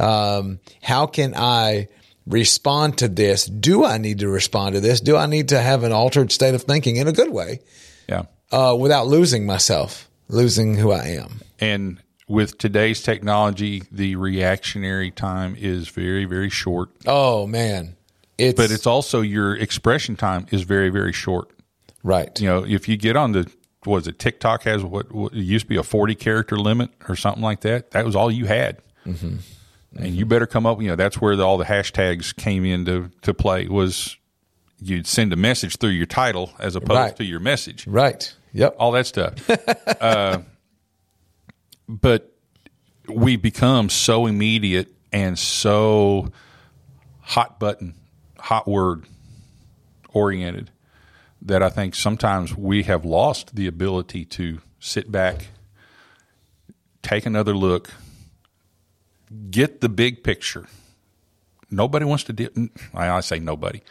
[0.00, 1.88] Um, how can i
[2.26, 3.46] respond to this?
[3.46, 5.00] Do i need to respond to this?
[5.00, 7.60] Do i need to have an altered state of thinking in a good way?
[8.08, 8.24] Yeah.
[8.52, 11.40] uh, without losing myself losing who i am.
[11.60, 16.90] And with today's technology, the reactionary time is very, very short.
[17.06, 17.96] oh man
[18.38, 21.50] it's But it's also your expression time is very, very short.
[22.02, 23.50] right You know, if you get on the
[23.86, 27.16] was it TikTok has what, what it used to be a forty character limit or
[27.16, 27.90] something like that.
[27.90, 29.36] That was all you had, mm-hmm.
[29.96, 30.80] and you better come up.
[30.80, 33.68] You know, that's where the, all the hashtags came into to play.
[33.68, 34.16] Was
[34.80, 37.16] you'd send a message through your title as opposed Right.
[37.16, 37.86] to your message.
[37.86, 39.34] right yep all that stuff.
[40.00, 40.38] uh,
[41.88, 42.32] but
[43.08, 46.32] we become so immediate and so
[47.20, 47.94] hot button,
[48.44, 49.04] hot word
[50.12, 50.70] oriented
[51.42, 55.48] that I think sometimes we have lost the ability to sit back,
[57.02, 57.90] take another look,
[59.50, 60.66] get the big picture.
[61.70, 62.70] Nobody wants to.
[62.94, 63.82] I I say nobody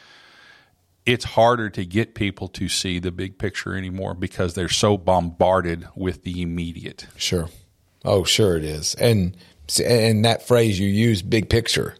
[1.05, 5.87] it's harder to get people to see the big picture anymore because they're so bombarded
[5.95, 7.07] with the immediate.
[7.17, 7.49] Sure.
[8.05, 8.95] Oh, sure it is.
[8.95, 9.35] And
[9.83, 11.95] and that phrase you use, big picture,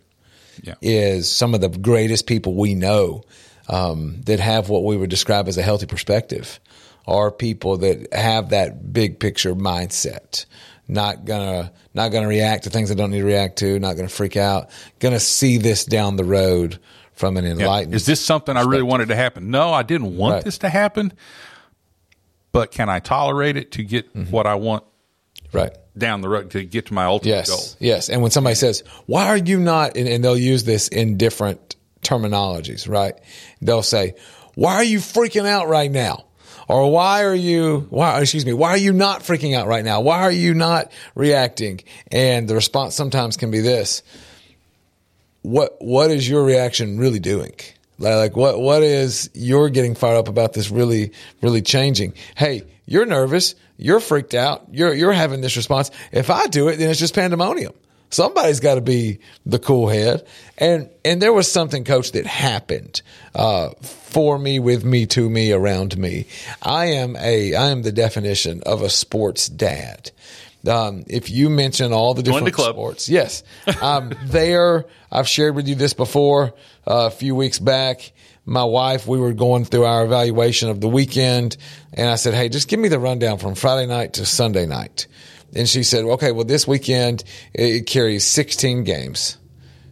[0.62, 0.76] Yeah.
[0.82, 3.24] is some of the greatest people we know
[3.70, 6.60] um, that have what we would describe as a healthy perspective
[7.08, 10.46] are people that have that big picture mindset.
[10.88, 13.80] Not gonna not gonna react to things I don't need to react to.
[13.80, 14.70] Not gonna freak out.
[15.00, 16.78] Gonna see this down the road
[17.14, 17.52] from an Yeah.
[17.52, 17.96] enlightened.
[17.96, 19.50] Is this something I really wanted to happen?
[19.50, 20.44] No, I didn't want Right.
[20.46, 21.14] this to happen,
[22.52, 24.32] but can I tolerate it to get Mm-hmm.
[24.32, 24.84] what I want
[25.54, 25.72] right?
[25.98, 27.78] Down the road to get to my ultimate Yes, goal?
[27.80, 28.10] yes.
[28.10, 31.76] And when somebody says, "Why are you not?" and, and they'll use this in different
[32.02, 33.16] terminologies, right?
[33.62, 34.16] They'll say,
[34.56, 36.26] "Why are you freaking out right now?"
[36.70, 37.88] Or why are you?
[37.90, 38.22] Why?
[38.22, 38.54] Excuse me.
[38.54, 40.00] Why are you not freaking out right now?
[40.00, 41.82] Why are you not reacting?
[42.10, 44.02] And the response sometimes can be this:
[45.42, 47.52] What What is your reaction really doing?
[48.04, 51.12] Like, like what what is you're getting fired up about this really
[51.42, 52.14] really changing?
[52.36, 55.90] Hey, you're nervous, you're freaked out, you're you're having this response.
[56.12, 57.74] If I do it, then it's just pandemonium.
[58.14, 60.24] Somebody's got to be the cool head.
[60.60, 63.02] And and there was something, coach, that happened
[63.34, 66.28] uh, for me, with me, to me, around me.
[66.62, 70.12] I am a I am the definition of a sports dad.
[70.70, 73.44] Um, if you mention all the different sports, yes,
[73.82, 74.86] um, there.
[75.12, 76.54] I've shared with you this before
[76.88, 78.12] uh, a few weeks back.
[78.46, 81.58] My wife, we were going through our evaluation of the weekend,
[81.94, 85.08] and I said, "Hey, just give me the rundown from Friday night to Sunday night."
[85.56, 87.24] And she said, "Okay, well, this weekend
[87.54, 89.38] it carries 16 games,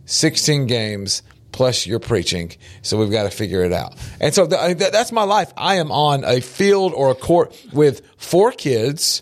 [0.06, 1.24] 16 games."
[1.54, 3.94] Plus, you're preaching, so we've got to figure it out.
[4.22, 5.52] And so th- that's my life.
[5.58, 9.22] I am on a field or a court with four kids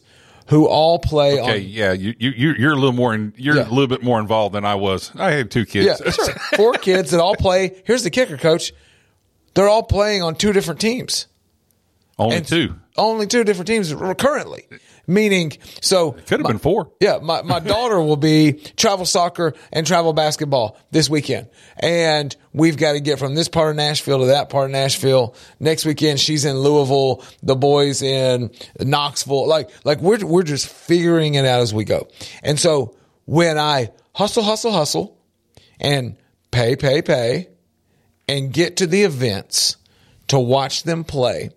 [0.50, 3.68] who all play Okay, on yeah, you, you you're a little more in, you're Yeah.
[3.68, 5.12] a little bit more involved than I was.
[5.16, 6.02] I had two kids.
[6.04, 6.34] Yeah, sure.
[6.56, 7.82] Four kids that all play.
[7.86, 8.74] Here's the kicker, coach.
[9.54, 11.28] They're all playing on two different teams.
[12.18, 12.76] Only And two.
[12.97, 14.66] Only two different teams currently.
[15.10, 16.91] Meaning, so it Could have been four.
[16.99, 21.49] yeah, my, my daughter will be travel soccer and travel basketball this weekend.
[21.78, 25.36] And we've got to get from this part of Nashville to that part of Nashville.
[25.60, 29.47] Next weekend, she's in Louisville, the boys in Knoxville.
[29.47, 32.07] Like, like we're, we're just figuring it out as we go.
[32.43, 32.95] And so
[33.26, 35.18] when I hustle, hustle, hustle
[35.80, 36.18] and
[36.51, 37.47] pay, pay, pay
[38.28, 39.78] and get to the events
[40.28, 41.49] to watch them play,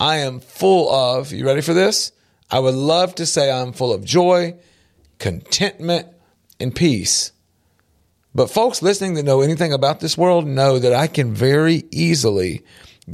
[0.00, 2.10] I am full of, you ready for this?
[2.50, 4.56] I would love to say I'm full of joy,
[5.18, 6.08] contentment,
[6.60, 7.32] and peace.
[8.34, 12.62] But folks listening that know anything about this world know that I can very easily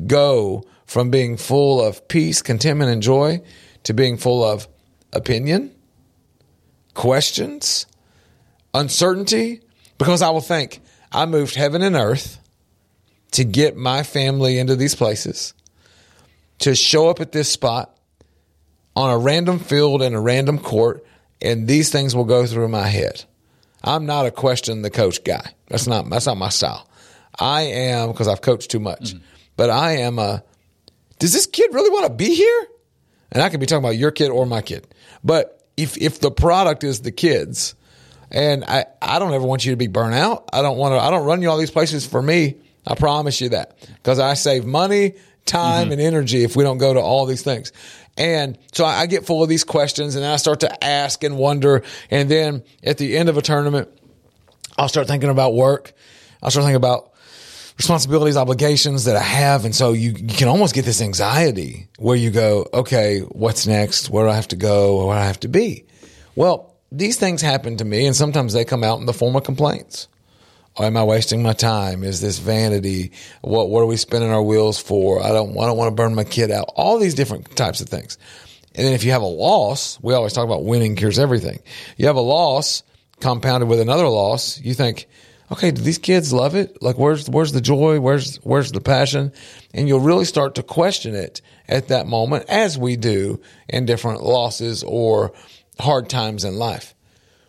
[0.07, 3.41] go from being full of peace, contentment, and joy
[3.85, 4.69] to being full of
[5.13, 5.75] opinion,
[6.95, 7.87] questions,
[8.75, 9.61] uncertainty,
[9.97, 10.81] because I will think,
[11.11, 12.39] I moved heaven and earth
[13.33, 15.55] to get my family into these places,
[16.59, 17.97] to show up at this spot
[18.95, 21.05] on a random field in a random court,
[21.41, 23.25] and these things will go through my head.
[23.83, 25.55] I'm not a question the coach guy.
[25.69, 26.89] That's not that's not my style.
[27.39, 29.15] I am because I've coached too much.
[29.15, 29.25] Mm-hmm.
[29.57, 30.45] But I am a
[31.19, 32.67] does this kid really want to be here?
[33.33, 34.87] And I could be talking about your kid or my kid.
[35.25, 37.75] But if if the product is the kids,
[38.31, 40.49] and I, I don't ever want you to be burnt out.
[40.53, 42.57] I don't want to I don't run you all these places for me.
[42.87, 43.79] I promise you that.
[43.87, 45.15] Because I save money,
[45.45, 45.93] time, mm-hmm.
[45.93, 47.73] and energy if we don't go to all these things.
[48.17, 51.83] And so I get full of these questions and I start to ask and wonder.
[52.11, 53.89] And then at the end of a tournament,
[54.77, 55.93] I'll start thinking about work.
[56.43, 57.13] I'll start thinking about
[57.79, 59.65] responsibilities, obligations that I have.
[59.65, 64.11] And so you, you can almost get this anxiety where you go, okay, what's next?
[64.11, 65.07] Where do I have to go?
[65.07, 65.85] Where do I have to be?
[66.35, 69.45] Well, these things happen to me and sometimes they come out in the form of
[69.45, 70.09] complaints.
[70.77, 72.03] Or am I wasting my time?
[72.03, 73.13] Is this vanity?
[73.43, 75.23] What what are we spinning our wheels for?
[75.23, 76.73] I don't I don't want to burn my kid out.
[76.77, 78.17] All these different types of things.
[78.75, 81.59] And then if you have a loss, we always talk about winning cures everything.
[81.99, 82.83] You have a loss
[83.23, 85.07] compounded with another loss, you think,
[85.51, 86.83] okay, do these kids love it?
[86.83, 88.01] Like where's where's the joy?
[88.01, 89.33] Where's where's the passion?
[89.73, 94.23] And you'll really start to question it at that moment, as we do in different
[94.23, 95.33] losses or
[95.79, 96.95] hard times in life.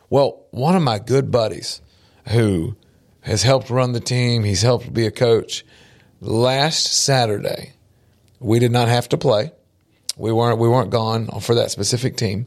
[0.10, 1.82] Well, one of my good buddies
[2.30, 2.76] who
[3.24, 5.66] has helped run the team, he's helped be a coach.
[6.22, 7.74] Last Saturday,
[8.40, 9.52] we did not have to play.
[10.18, 12.46] We weren't we weren't gone for that specific team.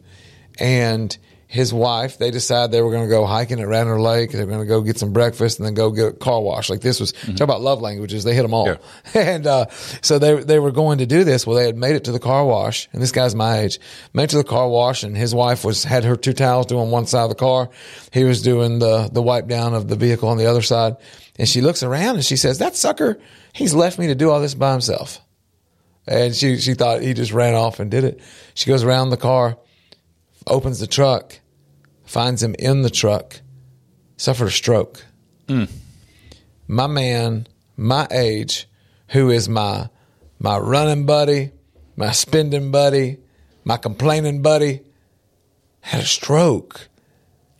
[0.59, 1.17] And
[1.49, 4.33] his wife, they decided they were going to go hiking at Radnor Lake.
[4.33, 6.69] They were going to go get some breakfast and then go get a car wash.
[6.69, 8.25] Like this was talk about love languages.
[8.25, 8.77] They hit them all.
[9.15, 9.67] And, uh,
[10.03, 11.47] so they, they were going to do this.
[11.47, 13.79] Well, they had made it to the car wash and this guy's my age,
[14.13, 16.91] made it to the car wash and his wife was, had her two towels doing
[16.91, 17.71] one side of the car.
[18.13, 20.97] He was doing the, the wipe down of the vehicle on the other side.
[21.39, 23.19] And she looks around and she says, that sucker,
[23.53, 25.21] he's left me to do all this by himself.
[26.07, 28.21] And she, she thought he just ran off and did it.
[28.55, 29.59] She goes around the car,
[30.47, 31.41] opens the truck,
[32.05, 33.41] finds him in the truck,
[34.17, 35.05] suffered a stroke.
[35.49, 35.65] Hmm.
[36.69, 38.69] My man, my age,
[39.09, 39.89] who is my
[40.39, 41.53] my running buddy,
[41.97, 43.19] my spending buddy,
[43.65, 44.83] my complaining buddy,
[45.81, 46.89] had a stroke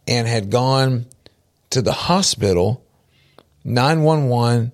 [0.07, 1.07] and had gone
[1.71, 2.85] to the hospital,
[3.65, 4.73] 911,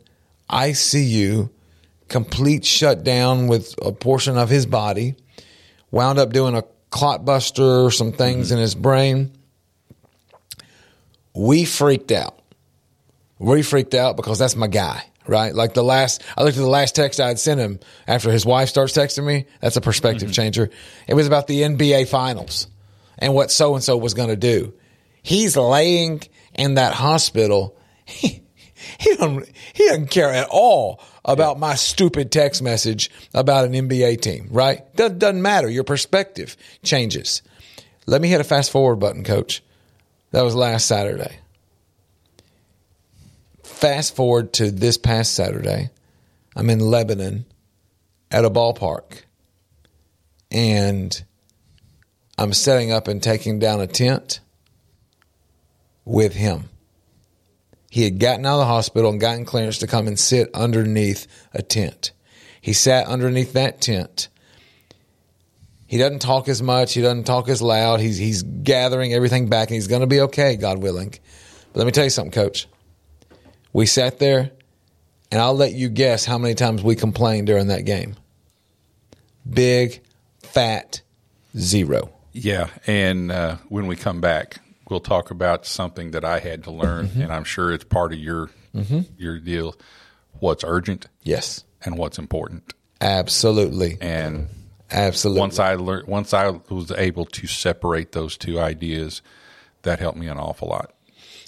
[0.51, 1.51] ICU,
[2.09, 5.15] complete shutdown with a portion of his body,
[5.91, 9.33] wound up doing a clot buster, some things in his brain.
[11.35, 12.39] We freaked out.
[13.39, 15.53] We freaked out because that's my guy, right?
[15.53, 18.47] Like the last, I looked at the last text I had sent him after his
[18.47, 19.47] wife starts texting me.
[19.61, 20.43] That's a perspective mm-hmm.
[20.43, 20.71] changer.
[21.09, 22.69] It was about the NBA finals
[23.19, 24.75] and what so and so was going to do.
[25.23, 26.21] He's laying
[26.55, 27.77] in that hospital.
[28.05, 28.43] He,
[28.99, 34.21] he don't he doesn't care at all about my stupid text message about an NBA
[34.21, 34.95] team, right?
[34.97, 35.69] Doesn't, doesn't matter.
[35.69, 37.43] Your perspective changes.
[38.07, 39.63] Let me hit a fast forward button, coach.
[40.33, 41.37] That was last Saturday.
[43.63, 45.91] Fast forward to this past Saturday.
[46.57, 47.45] I'm in Lebanon
[48.31, 49.23] at a ballpark
[50.51, 51.23] and
[52.37, 54.41] I'm setting up and taking down a tent
[56.05, 56.69] with him.
[57.93, 61.27] He had gotten out of the hospital and gotten clearance to come and sit underneath
[61.53, 62.13] a tent.
[62.59, 64.31] He sat underneath that tent.
[65.87, 66.95] He doesn't talk as much.
[66.95, 68.01] He doesn't talk as loud.
[68.01, 71.11] He's he's gathering everything back, and he's going to be okay, God willing.
[71.11, 72.67] But let me tell you something, Coach.
[73.75, 74.53] We sat there,
[75.31, 78.17] and I'll let you guess how many times we complained during that game.
[79.47, 80.01] Big,
[80.39, 81.03] fat,
[81.59, 82.11] zero.
[82.33, 86.71] Yeah, and uh, when we come back, we'll talk about something that I had to
[86.71, 87.23] learn, Mm-hmm.
[87.23, 88.51] and I'm sure it's part of your
[89.19, 89.75] your deal.
[90.41, 94.49] What's urgent Yes, and what's important, absolutely, and
[94.91, 95.41] absolutely.
[95.41, 99.21] once I learned, once I was able to separate those two ideas,
[99.83, 100.93] that helped me an awful lot.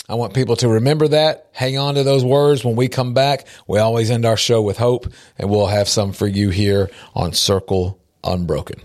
[0.07, 1.49] I want people to remember that.
[1.53, 3.47] Hang on to those words when we come back.
[3.67, 5.07] We always end our show with hope,
[5.39, 8.83] and we'll have some for you here on Circle Unbroken.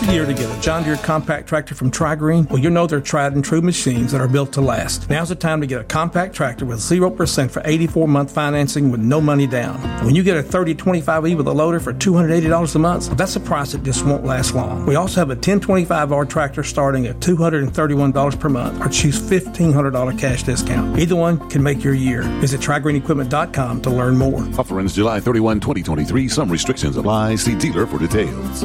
[0.00, 2.48] the year to get a John Deere compact tractor from TriGreen?
[2.50, 5.08] Well, you know they're tried and true machines that are built to last.
[5.08, 9.00] Now's the time to get a compact tractor with 0% for 84 month financing with
[9.00, 9.78] no money down.
[10.04, 13.72] When you get a 3025E with a loader for $280 a month, that's a price
[13.72, 14.86] that just won't last long.
[14.86, 20.42] We also have a 1025R tractor starting at $231 per month or choose $1,500 cash
[20.42, 20.98] discount.
[20.98, 22.22] Either one can make your year.
[22.40, 24.40] Visit TriGreenEquipment.com to learn more.
[24.58, 26.28] Offer ends July 31, 2023.
[26.28, 27.36] Some restrictions apply.
[27.36, 28.64] See dealer for details.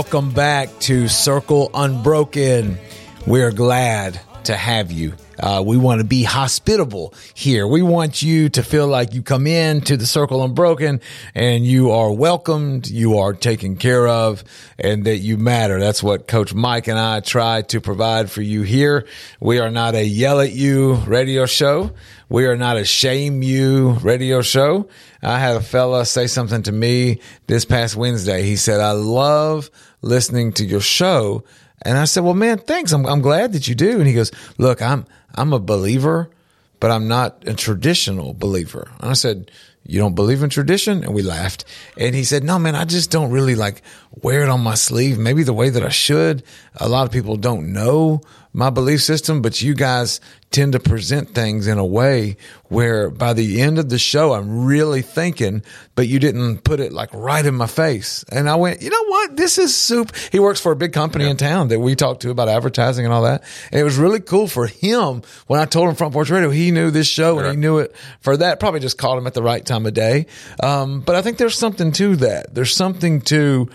[0.00, 2.78] Welcome back to Circle Unbroken.
[3.26, 4.18] We're glad
[4.50, 5.14] to have you.
[5.38, 7.66] Uh, we want to be hospitable here.
[7.66, 11.00] We want you to feel like you come in to the Circle Unbroken
[11.34, 14.44] and you are welcomed, you are taken care of,
[14.78, 15.80] and that you matter.
[15.80, 19.06] That's what Coach Mike and I try to provide for you here.
[19.40, 21.92] We are not a yell at you radio show.
[22.28, 24.88] We are not a shame you radio show.
[25.22, 28.42] I had a fella say something to me this past Wednesday.
[28.42, 29.70] He said, I love
[30.02, 31.44] listening to your show.
[31.82, 32.92] And I said, well, man, thanks.
[32.92, 33.98] I'm, I'm glad that you do.
[33.98, 36.30] And he goes, look, I'm, I'm a believer,
[36.78, 38.90] but I'm not a traditional believer.
[39.00, 39.50] And I said,
[39.86, 41.02] you don't believe in tradition?
[41.02, 41.64] And we laughed.
[41.96, 43.82] And he said, no, man, I just don't really like
[44.22, 45.18] wear it on my sleeve.
[45.18, 46.42] Maybe the way that I should.
[46.76, 48.20] A lot of people don't know
[48.52, 50.20] my belief system, but you guys
[50.50, 54.64] tend to present things in a way where by the end of the show, I'm
[54.64, 55.62] really thinking,
[55.94, 58.24] but you didn't put it like right in my face.
[58.32, 59.36] And I went, you know what?
[59.36, 60.12] This is soup.
[60.32, 63.14] He works for a big company in town that we talked to about advertising and
[63.14, 63.44] all that.
[63.70, 66.72] And it was really cool for him when I told him Front Porch Radio, he
[66.72, 68.58] knew this show and he knew it for that.
[68.58, 70.26] Probably just called him at the right time of day.
[70.60, 72.52] Um, but I think there's something to that.
[72.52, 73.68] There's something to,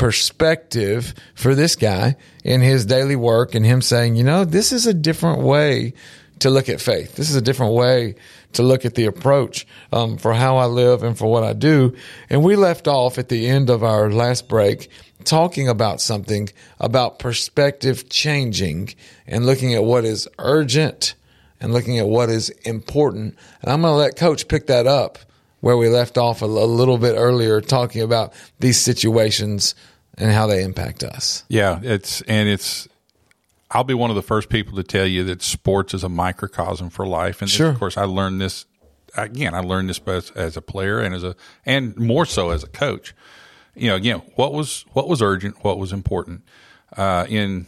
[0.00, 4.86] perspective for this guy in his daily work and him saying, you know, this is
[4.86, 5.92] a different way
[6.38, 7.16] to look at faith.
[7.16, 8.14] This is a different way
[8.54, 11.94] to look at the approach um, for how I live and for what I do.
[12.30, 14.88] And we left off at the end of our last break
[15.24, 16.48] talking about something
[16.78, 18.94] about perspective changing
[19.26, 21.14] and looking at what is urgent
[21.60, 23.36] and looking at what is important.
[23.60, 25.18] And I'm going to let coach pick that up
[25.60, 29.74] where we left off a, a little bit earlier talking about these situations
[30.20, 31.44] and how they impact us.
[31.48, 32.86] Yeah, it's and it's.
[33.72, 36.90] I'll be one of the first people to tell you that sports is a microcosm
[36.90, 37.68] for life, and this, Sure.
[37.68, 38.66] of course, I learned this
[39.16, 39.54] again.
[39.54, 42.68] I learned this both as a player and as a and more so as a
[42.68, 43.14] coach.
[43.74, 46.42] You know, again, what was what was urgent, what was important
[46.96, 47.66] uh, in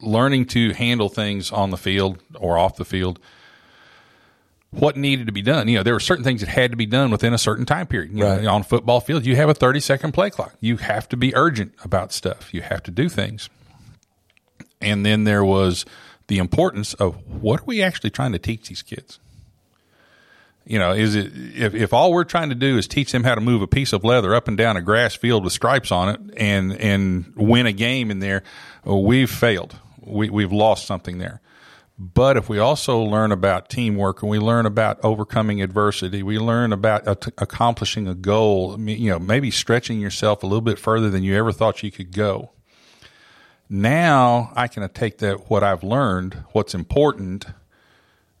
[0.00, 3.18] learning to handle things on the field or off the field.
[4.70, 5.66] What needed to be done?
[5.68, 7.86] You know, there were certain things that had to be done within a certain time
[7.86, 8.12] period.
[8.12, 8.42] You Right.
[8.42, 10.54] know, on a football field, you have a thirty second play clock.
[10.60, 12.52] You have to be urgent about stuff.
[12.52, 13.48] You have to do things.
[14.80, 15.84] And then there was
[16.26, 19.18] the importance of what are we actually trying to teach these kids?
[20.66, 23.34] You know, is it if, if all we're trying to do is teach them how
[23.34, 26.10] to move a piece of leather up and down a grass field with stripes on
[26.10, 28.42] it and and win a game in there,
[28.84, 29.76] oh, we've failed.
[30.04, 31.40] We we've lost something there.
[31.98, 36.72] But if we also learn about teamwork and we learn about overcoming adversity, we learn
[36.72, 41.24] about at- accomplishing a goal, you know, maybe stretching yourself a little bit further than
[41.24, 42.52] you ever thought you could go.
[43.68, 47.46] Now I can take that what I've learned, what's important,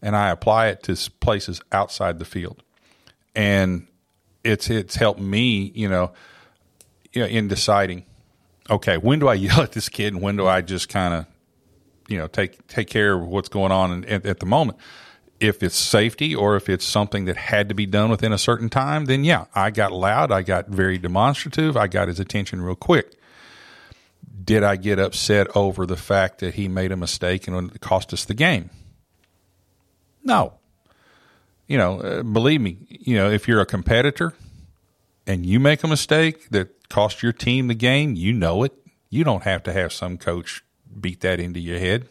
[0.00, 2.62] and I apply it to places outside the field.
[3.34, 3.88] And
[4.44, 6.12] it's it's helped me, you know,
[7.12, 8.04] in deciding,
[8.70, 11.26] okay, when do I yell at this kid and when do I just kind of,
[12.08, 14.78] you know, take take care of what's going on at, at the moment.
[15.38, 18.68] If it's safety or if it's something that had to be done within a certain
[18.68, 22.74] time, then yeah, I got loud, I got very demonstrative, I got his attention real
[22.74, 23.14] quick.
[24.42, 28.12] Did I get upset over the fact that he made a mistake and it cost
[28.12, 28.70] us the game?
[30.24, 30.54] No.
[31.66, 34.32] You know, uh, believe me, you know, if you're a competitor
[35.26, 38.72] and you make a mistake that cost your team the game, you know it.
[39.10, 40.64] You don't have to have some coach
[41.00, 42.08] beat that into your head.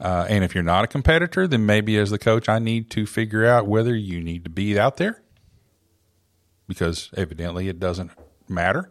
[0.00, 3.06] Uh, and if you're not a competitor, then maybe as the coach, I need to
[3.06, 5.22] figure out whether you need to be out there
[6.66, 8.10] because evidently it doesn't
[8.48, 8.90] matter.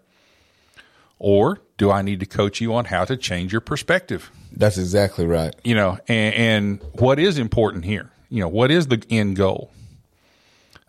[1.19, 4.31] Or do I need to coach you on how to change your perspective?
[4.51, 5.53] That's exactly right.
[5.63, 8.09] You know, and, and what is important here?
[8.29, 9.71] You know, what is the end goal?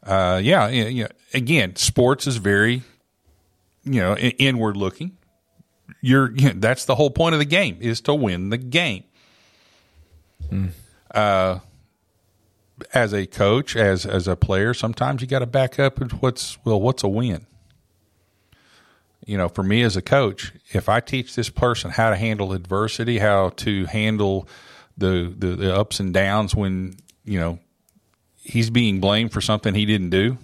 [0.02, 2.82] Uh, yeah, you know, again, sports is very,
[3.84, 5.16] you know, inward looking.
[6.02, 9.04] You're, you know, that's the whole point of the game is to win the game.
[11.14, 11.60] Uh,
[12.92, 16.58] as a coach, as as a player, sometimes you got to back up with what's
[16.64, 17.46] well, what's a win.
[19.24, 22.52] You know, for me as a coach, if I teach this person how to handle
[22.52, 24.48] adversity, how to handle
[24.98, 27.58] the the, the ups and downs when you know
[28.42, 30.38] he's being blamed for something he didn't do,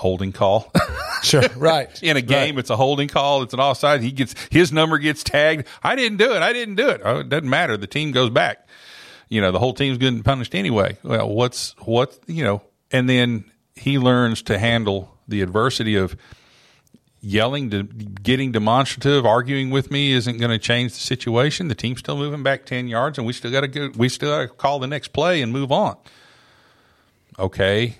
[0.00, 0.72] holding call.
[1.22, 2.02] Sure, right.
[2.02, 3.42] In a game, it's a holding call.
[3.42, 4.00] It's an offside.
[4.00, 5.66] He gets his number gets tagged.
[5.82, 6.40] I didn't do it.
[6.40, 7.02] I didn't do it.
[7.04, 7.76] Oh, it doesn't matter.
[7.76, 8.66] The team goes back.
[9.28, 10.96] You know, the whole team's getting punished anyway.
[11.02, 12.62] Well, what's what you know?
[12.90, 13.44] And then
[13.74, 16.16] he learns to handle the adversity of
[17.20, 21.68] yelling to getting demonstrative, arguing with me isn't going to change the situation.
[21.68, 23.90] The team's still moving back ten yards, and we still got to go.
[23.94, 25.98] We still got to call the next play and move on.
[27.38, 27.96] Okay,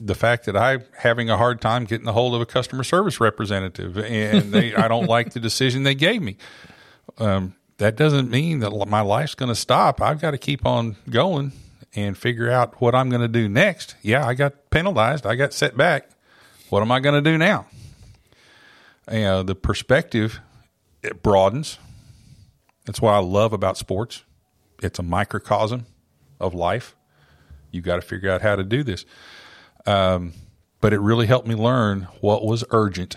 [0.00, 3.20] the fact that I'm having a hard time getting a hold of a customer service
[3.20, 6.36] representative, and they, I don't like the decision they gave me.
[7.18, 10.00] Um, that doesn't mean that my life's going to stop.
[10.00, 11.52] I've got to keep on going
[11.94, 13.96] and figure out what I'm going to do next.
[14.02, 15.26] Yeah, I got penalized.
[15.26, 16.10] I got set back.
[16.68, 17.66] What am I going to do now?
[19.10, 20.40] You know, the perspective
[21.02, 21.78] it broadens.
[22.84, 24.24] That's what I love about sports.
[24.82, 25.86] It's a microcosm
[26.40, 26.96] of life.
[27.70, 29.04] You've got to figure out how to do this.
[29.86, 30.32] Um,
[30.80, 33.16] but it really helped me learn what was urgent.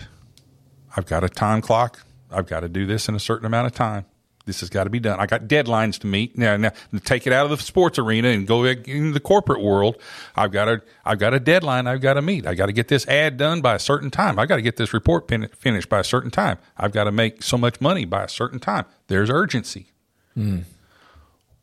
[0.96, 2.00] I've got a time clock.
[2.30, 4.06] I've got to do this in a certain amount of time.
[4.46, 5.20] This has got to be done.
[5.20, 6.36] I got deadlines to meet.
[6.36, 9.60] Now, now to take it out of the sports arena and go into the corporate
[9.60, 9.96] world,
[10.34, 12.46] I've got a I've got a deadline I've got to meet.
[12.46, 14.38] I got to get this ad done by a certain time.
[14.38, 16.58] I got to get this report pin, finished by a certain time.
[16.76, 18.86] I've got to make so much money by a certain time.
[19.08, 19.92] There's urgency.
[20.36, 20.64] Mm.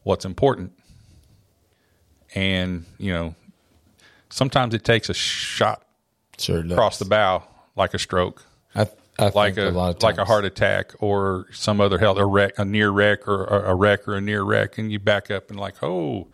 [0.03, 0.71] What's important?
[2.35, 3.35] And you know,
[4.29, 5.83] sometimes it takes a shot
[6.37, 7.43] sure across the bow,
[7.75, 8.43] like a stroke.
[8.75, 8.87] I,
[9.19, 12.17] I like think a, a lot of like a heart attack or some other health,
[12.17, 14.99] a wreck, a near wreck or a, a wreck or a near wreck, and you
[14.99, 16.27] back up and like, oh,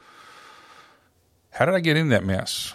[1.51, 2.73] how did I get in that mess?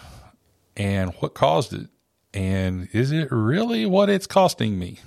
[0.76, 1.88] And what caused it?
[2.32, 4.98] And is it really what it's costing me?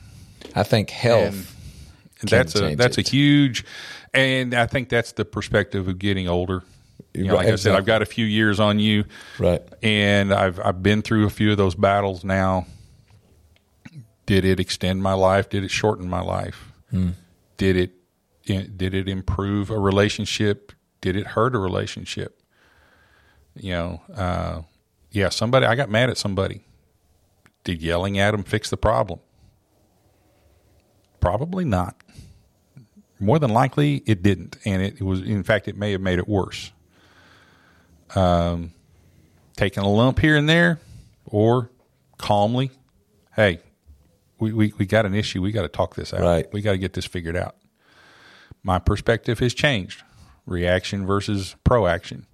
[0.55, 1.33] I think health.
[1.33, 1.47] And,
[2.21, 3.07] and that's a that's it.
[3.07, 3.65] a huge,
[4.13, 6.63] and I think that's the perspective of getting older.
[7.13, 9.03] You know, Right, like I said, I've got a few years on you,
[9.37, 9.61] right?
[9.83, 12.67] And I've I've been through a few of those battles now.
[14.25, 15.49] Did it extend my life?
[15.49, 16.71] Did it shorten my life?
[16.89, 17.09] Hmm.
[17.57, 17.91] Did it
[18.45, 20.71] did it improve a relationship?
[21.01, 22.41] Did it hurt a relationship?
[23.55, 24.61] You know, uh,
[25.11, 25.29] yeah.
[25.29, 26.63] Somebody I got mad at somebody.
[27.63, 29.19] Did yelling at them fix the problem?
[31.19, 31.95] Probably not.
[33.19, 35.21] More than likely, it didn't, and it was.
[35.21, 36.71] In fact, it may have made it worse.
[38.15, 38.71] Um,
[39.55, 40.79] taking a lump here and there,
[41.25, 41.69] or
[42.17, 42.71] calmly,
[43.35, 43.59] hey,
[44.39, 45.41] we, we, we got an issue.
[45.41, 46.21] We got to talk this out.
[46.21, 46.51] Right.
[46.51, 47.55] We got to get this figured out.
[48.63, 50.03] My perspective has changed.
[50.45, 52.25] Reaction versus proaction.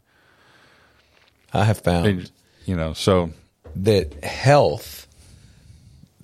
[1.54, 2.32] I have found, And,
[2.66, 3.32] you know, so
[3.76, 5.08] that health,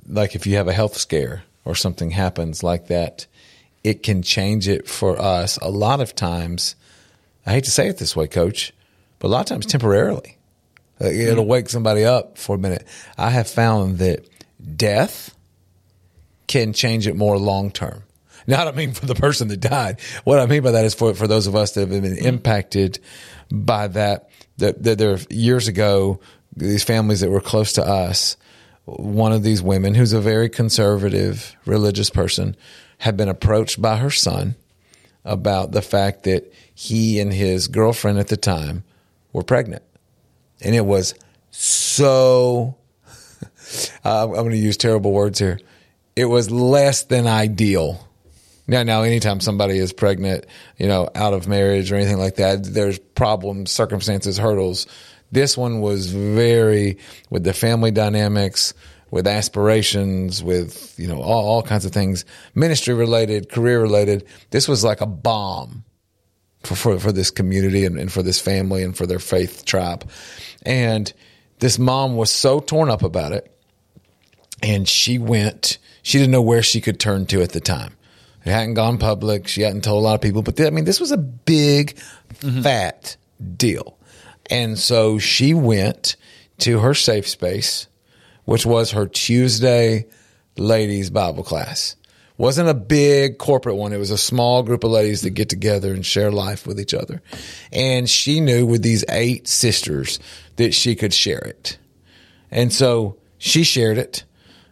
[0.08, 3.28] like if you have a health scare or something happens like that,
[3.84, 6.76] it can change it for us a lot of times.
[7.46, 8.74] I hate to say it this way, coach,
[9.24, 10.38] but a lot of times temporarily.
[11.00, 11.50] It'll hmm.
[11.50, 12.86] wake somebody up for a minute.
[13.18, 14.28] I have found that
[14.76, 15.34] death
[16.48, 18.04] can change it more long term.
[18.48, 20.02] Now, I mean for the person that died.
[20.26, 22.26] What I mean by that is for, for those of us that have been hmm.
[22.26, 23.00] impacted
[23.50, 24.30] by that.
[24.58, 26.20] That, that there years ago,
[26.56, 28.36] these families that were close to us,
[28.84, 32.58] one of these women who's a very conservative religious person
[32.98, 34.56] had been approached by her son
[35.24, 38.84] about the fact that he and his girlfriend at the time
[39.34, 39.84] were pregnant.
[40.62, 41.16] And it was
[41.52, 42.78] so,
[44.06, 45.60] I'm going to use terrible words here.
[46.16, 48.08] It was less than ideal.
[48.66, 50.46] Now, now, anytime somebody is pregnant,
[50.78, 54.88] you know, out of marriage or anything like that, there's problems, circumstances, hurdles.
[55.34, 56.98] This one was very
[57.30, 58.74] with the family dynamics,
[59.12, 62.24] with aspirations, with you know all, all kinds of things,
[62.56, 64.26] ministry related, career related.
[64.52, 65.84] This was like a bomb
[66.64, 70.10] for for, for this community and, and for this family and for their faith tribe.
[70.66, 71.12] And
[71.60, 73.52] this mom was so torn up about it,
[74.62, 75.78] and she went.
[76.02, 77.96] She didn't know where she could turn to at the time.
[78.46, 79.48] It hadn't gone public.
[79.48, 81.96] She hadn't told a lot of people, but th- I mean, this was a big,
[82.36, 82.62] mm-hmm.
[82.62, 83.16] fat
[83.56, 83.98] deal.
[84.50, 86.18] And so she went
[86.60, 87.88] to her safe space,
[88.44, 90.08] which was her Tuesday
[90.58, 91.96] ladies Bible class.
[92.38, 93.94] Wasn't a big corporate one.
[93.94, 96.94] It was a small group of ladies that get together and share life with each
[96.94, 97.22] other.
[97.72, 100.20] And she knew with these eight sisters
[100.56, 101.78] that she could share it.
[102.50, 104.24] And so she shared it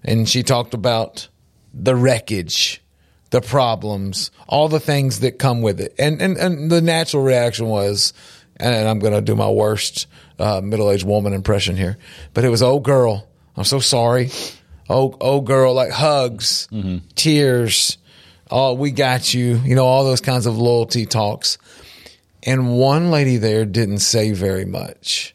[0.03, 1.27] and she talked about
[1.73, 2.81] the wreckage,
[3.29, 5.93] the problems, all the things that come with it.
[5.99, 8.13] And and, and the natural reaction was,
[8.57, 10.07] and I'm going to do my worst
[10.39, 11.97] uh, middle aged woman impression here,
[12.33, 14.31] but it was, oh girl, I'm so sorry.
[14.91, 16.97] Oh, oh girl, like hugs, mm-hmm.
[17.15, 17.97] tears.
[18.49, 19.55] Oh, we got you.
[19.63, 21.57] You know, all those kinds of loyalty talks.
[22.43, 25.33] And one lady there didn't say very much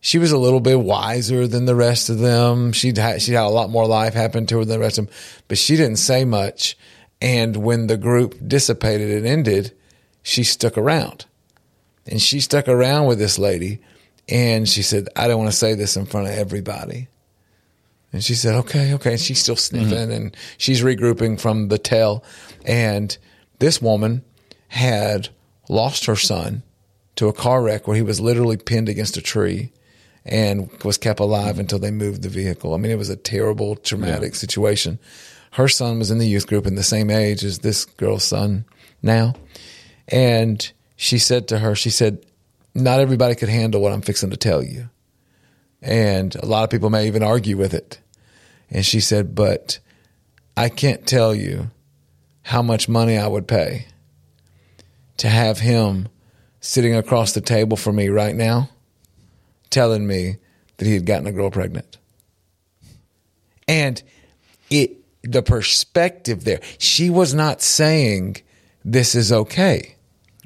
[0.00, 2.72] she was a little bit wiser than the rest of them.
[2.72, 5.06] She'd had, she had a lot more life happen to her than the rest of
[5.06, 5.14] them,
[5.48, 6.76] but she didn't say much.
[7.20, 9.76] And when the group dissipated and ended,
[10.22, 11.26] she stuck around
[12.06, 13.80] and she stuck around with this lady.
[14.28, 17.08] And she said, I don't want to say this in front of everybody.
[18.12, 19.12] And she said, okay, okay.
[19.12, 20.10] And she's still sniffing mm-hmm.
[20.10, 22.24] and she's regrouping from the tail.
[22.64, 23.16] And
[23.58, 24.24] this woman
[24.68, 25.28] had
[25.68, 26.62] lost her son
[27.16, 29.72] to a car wreck where he was literally pinned against a tree
[30.24, 32.74] and was kept alive until they moved the vehicle.
[32.74, 34.98] I mean, it was a terrible, traumatic situation.
[35.52, 38.64] her son was in the youth group in the same age as this girl's son
[39.02, 39.34] now.
[40.06, 42.24] And she said to her, she said,
[42.74, 44.88] not everybody could handle what I'm fixing to tell you.
[45.80, 48.00] And a lot of people may even argue with it.
[48.70, 49.78] And she said, but
[50.56, 51.70] I can't tell you
[52.42, 53.86] how much money I would pay
[55.18, 56.08] to have him
[56.60, 58.70] sitting across the table from me right now
[59.70, 60.36] telling me
[60.76, 61.98] that he had gotten a girl pregnant.
[63.66, 64.02] And
[64.70, 66.60] it the perspective there.
[66.78, 68.38] She was not saying
[68.84, 69.96] this is okay.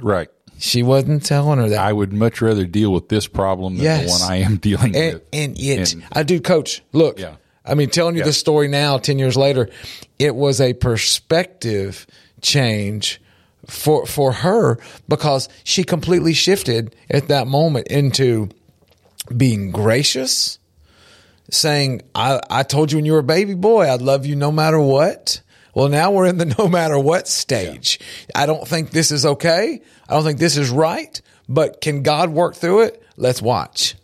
[0.00, 0.28] Right.
[0.64, 1.80] She wasn't telling her that.
[1.80, 4.04] I would much rather deal with this problem than Yes.
[4.04, 5.22] the one I am dealing and, with.
[5.32, 6.82] And it, And- I do, coach.
[6.92, 7.34] Look, Yeah.
[7.66, 8.26] I mean, telling you Yeah.
[8.26, 9.68] the story now, ten years later,
[10.20, 12.06] it was a perspective
[12.40, 13.20] change
[13.66, 18.48] for for her because she completely shifted at that moment into
[19.36, 20.58] being gracious,
[21.50, 24.50] saying, "I I told you when you were a baby boy, I'd love you no
[24.52, 25.40] matter what."
[25.74, 27.98] Well, now we're in the no matter what stage.
[28.34, 29.80] I don't think this is okay.
[30.08, 33.02] I don't think this is right, but can God work through it?
[33.16, 33.94] Let's watch.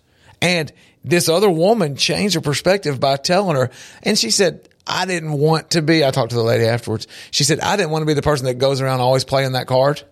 [0.40, 0.72] And
[1.04, 3.70] this other woman changed her perspective by telling her,
[4.02, 7.06] and she said, I didn't want to be, I talked to the lady afterwards.
[7.30, 9.66] She said, I didn't want to be the person that goes around always playing that
[9.66, 10.02] card.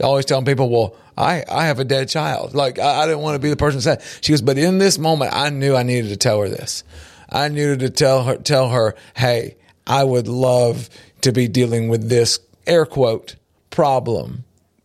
[0.00, 2.54] Always telling people, well, I, I have a dead child.
[2.54, 4.78] Like, I, I didn't want to be the person that said, she goes, but in
[4.78, 6.82] this moment, I knew I needed to tell her this.
[7.28, 9.56] I needed to tell her, tell her, hey,
[9.86, 10.88] I would love
[11.22, 13.36] to be dealing with this air quote
[13.70, 14.44] problem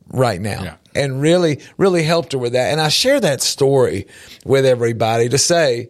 [0.10, 0.78] right now.
[0.95, 2.72] And really, really helped her with that.
[2.72, 4.08] And I share that story
[4.45, 5.89] with everybody to say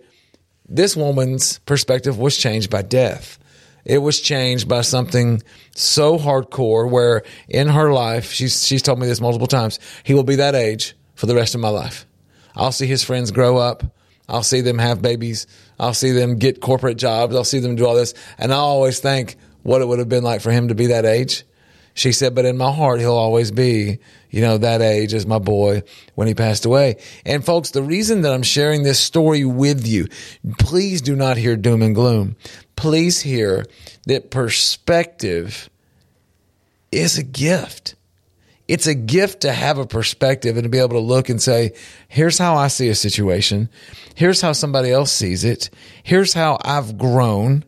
[0.68, 3.40] this woman's perspective was changed by death.
[3.86, 5.42] It was changed by something
[5.74, 10.24] so hardcore where in her life, she's, she's told me this multiple times, he will
[10.24, 12.06] be that age for the rest of my life.
[12.54, 13.84] I'll see his friends grow up.
[14.28, 15.48] I'll see them have babies.
[15.80, 17.36] I'll see them get corporate jobs.
[17.36, 18.14] I'll see them do all this.
[18.38, 21.06] And I always think what it would have been like for him to be that
[21.06, 21.44] age.
[21.94, 23.98] She said, but in my heart, he'll always be,
[24.30, 25.82] you know, that age as my boy
[26.14, 26.98] when he passed away.
[27.26, 30.08] And folks, the reason that I'm sharing this story with you,
[30.60, 32.36] please do not hear doom and gloom.
[32.76, 33.66] Please hear
[34.06, 35.72] that perspective
[36.92, 37.96] is a gift.
[38.68, 41.74] It's a gift to have a perspective and to be able to look and say,
[42.10, 43.70] here's how I see a situation.
[44.16, 45.70] Here's how somebody else sees it.
[46.04, 47.64] Here's how I've grown.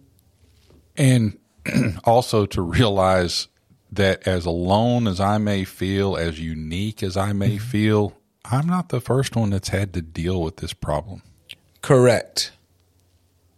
[0.98, 1.38] And
[2.04, 3.48] also to realize
[3.92, 8.14] that as alone as I may feel, as unique as I may feel,
[8.46, 11.22] I'm not the first one that's had to deal with this problem.
[11.82, 12.52] Correct.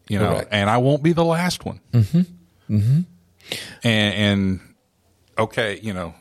[0.07, 0.49] You know, Correct.
[0.51, 1.79] and I won't be the last one.
[1.91, 2.75] Mm-hmm.
[2.75, 3.01] Mm-hmm.
[3.83, 4.59] And, and
[5.37, 6.13] okay, you know,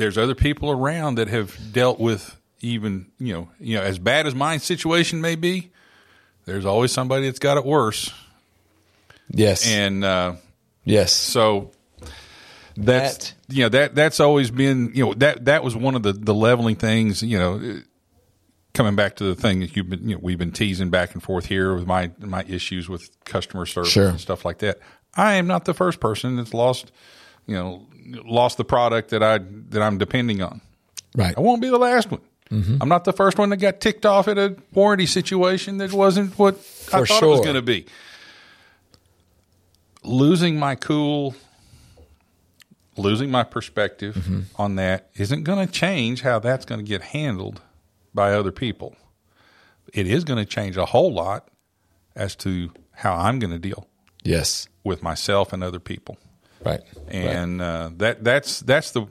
[0.00, 4.26] there's other people around that have dealt with even, you know, you know, as bad
[4.26, 5.70] as my situation may be,
[6.46, 8.10] there's always somebody that's got it worse.
[9.30, 9.66] Yes.
[9.70, 10.34] And uh,
[10.84, 11.12] yes.
[11.12, 11.70] So
[12.76, 16.12] that's you know that that's always been you know that that was one of the
[16.12, 17.80] the leveling things you know uh,
[18.72, 21.22] coming back to the thing that you've been you know we've been teasing back and
[21.22, 24.08] forth here with my my issues with customer service Sure.
[24.08, 24.78] and stuff like that.
[25.14, 26.90] I am not the first person that's lost
[27.46, 27.86] you know
[28.24, 29.38] lost the product that I
[29.70, 30.60] that I'm depending on.
[31.16, 31.34] Right.
[31.36, 32.20] I won't be the last one.
[32.50, 32.78] Mhm.
[32.80, 36.36] I'm not the first one that got ticked off at a warranty situation that wasn't
[36.38, 37.86] what I For thought it was going to be.
[40.02, 41.34] Losing my cool,
[42.96, 44.40] losing my perspective Mm-hmm.
[44.56, 47.60] on that isn't going to change how that's going to get handled
[48.14, 48.96] by other people.
[49.92, 51.48] It is going to change a whole lot
[52.16, 53.86] as to how I'm going to deal.
[54.24, 54.68] Yes.
[54.84, 56.16] With myself and other people.
[56.64, 56.80] Right.
[57.08, 59.06] And uh, that that's that's the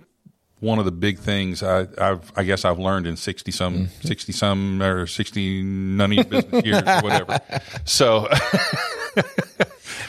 [0.60, 4.08] one of the big things I, I've I guess I've learned in sixty some Mm-hmm.
[4.08, 7.40] sixty some or sixty none of your business years or whatever.
[7.86, 8.28] So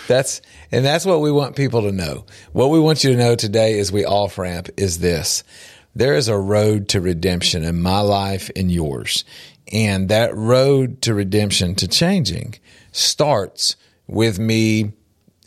[0.09, 2.27] That's and that's what we want people to know.
[2.53, 5.45] What we want you to know today as we off ramp is this.
[5.95, 9.25] There is a road to redemption in my life and yours.
[9.73, 12.57] And that road to redemption, to changing,
[12.93, 13.77] starts
[14.09, 14.93] with me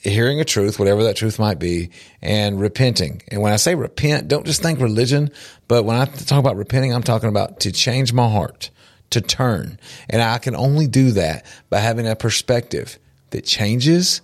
[0.04, 1.90] hearing a truth, whatever that truth might be,
[2.22, 3.22] and repenting.
[3.30, 5.32] And when I say repent, don't just think religion,
[5.68, 8.70] but when I talk about repenting, I'm talking about to change my heart,
[9.12, 9.80] to turn.
[10.10, 13.00] And I can only do that by having a perspective
[13.30, 14.22] that changes,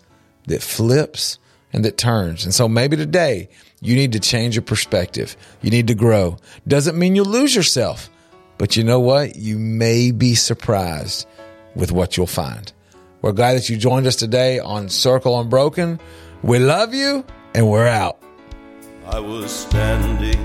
[0.47, 1.39] that flips,
[1.71, 2.43] and that turns.
[2.43, 3.49] And so maybe today
[3.81, 5.37] you need to change your perspective.
[5.61, 6.37] You need to grow.
[6.67, 8.09] Doesn't mean you'll lose yourself,
[8.57, 9.35] but you know what?
[9.35, 11.27] You may be surprised
[11.75, 12.71] with what you'll find.
[13.21, 15.99] We're glad that you joined us today on Circle Unbroken.
[16.41, 18.17] We love you and we're out.
[19.05, 20.39] I was standing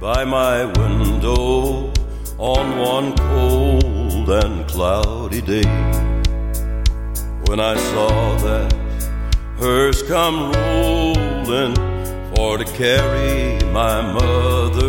[0.00, 1.92] by my window
[2.36, 5.62] on one cold and cloudy day
[7.46, 8.72] when I saw that
[9.58, 11.76] hearse come rolling
[12.34, 14.87] for to carry my mother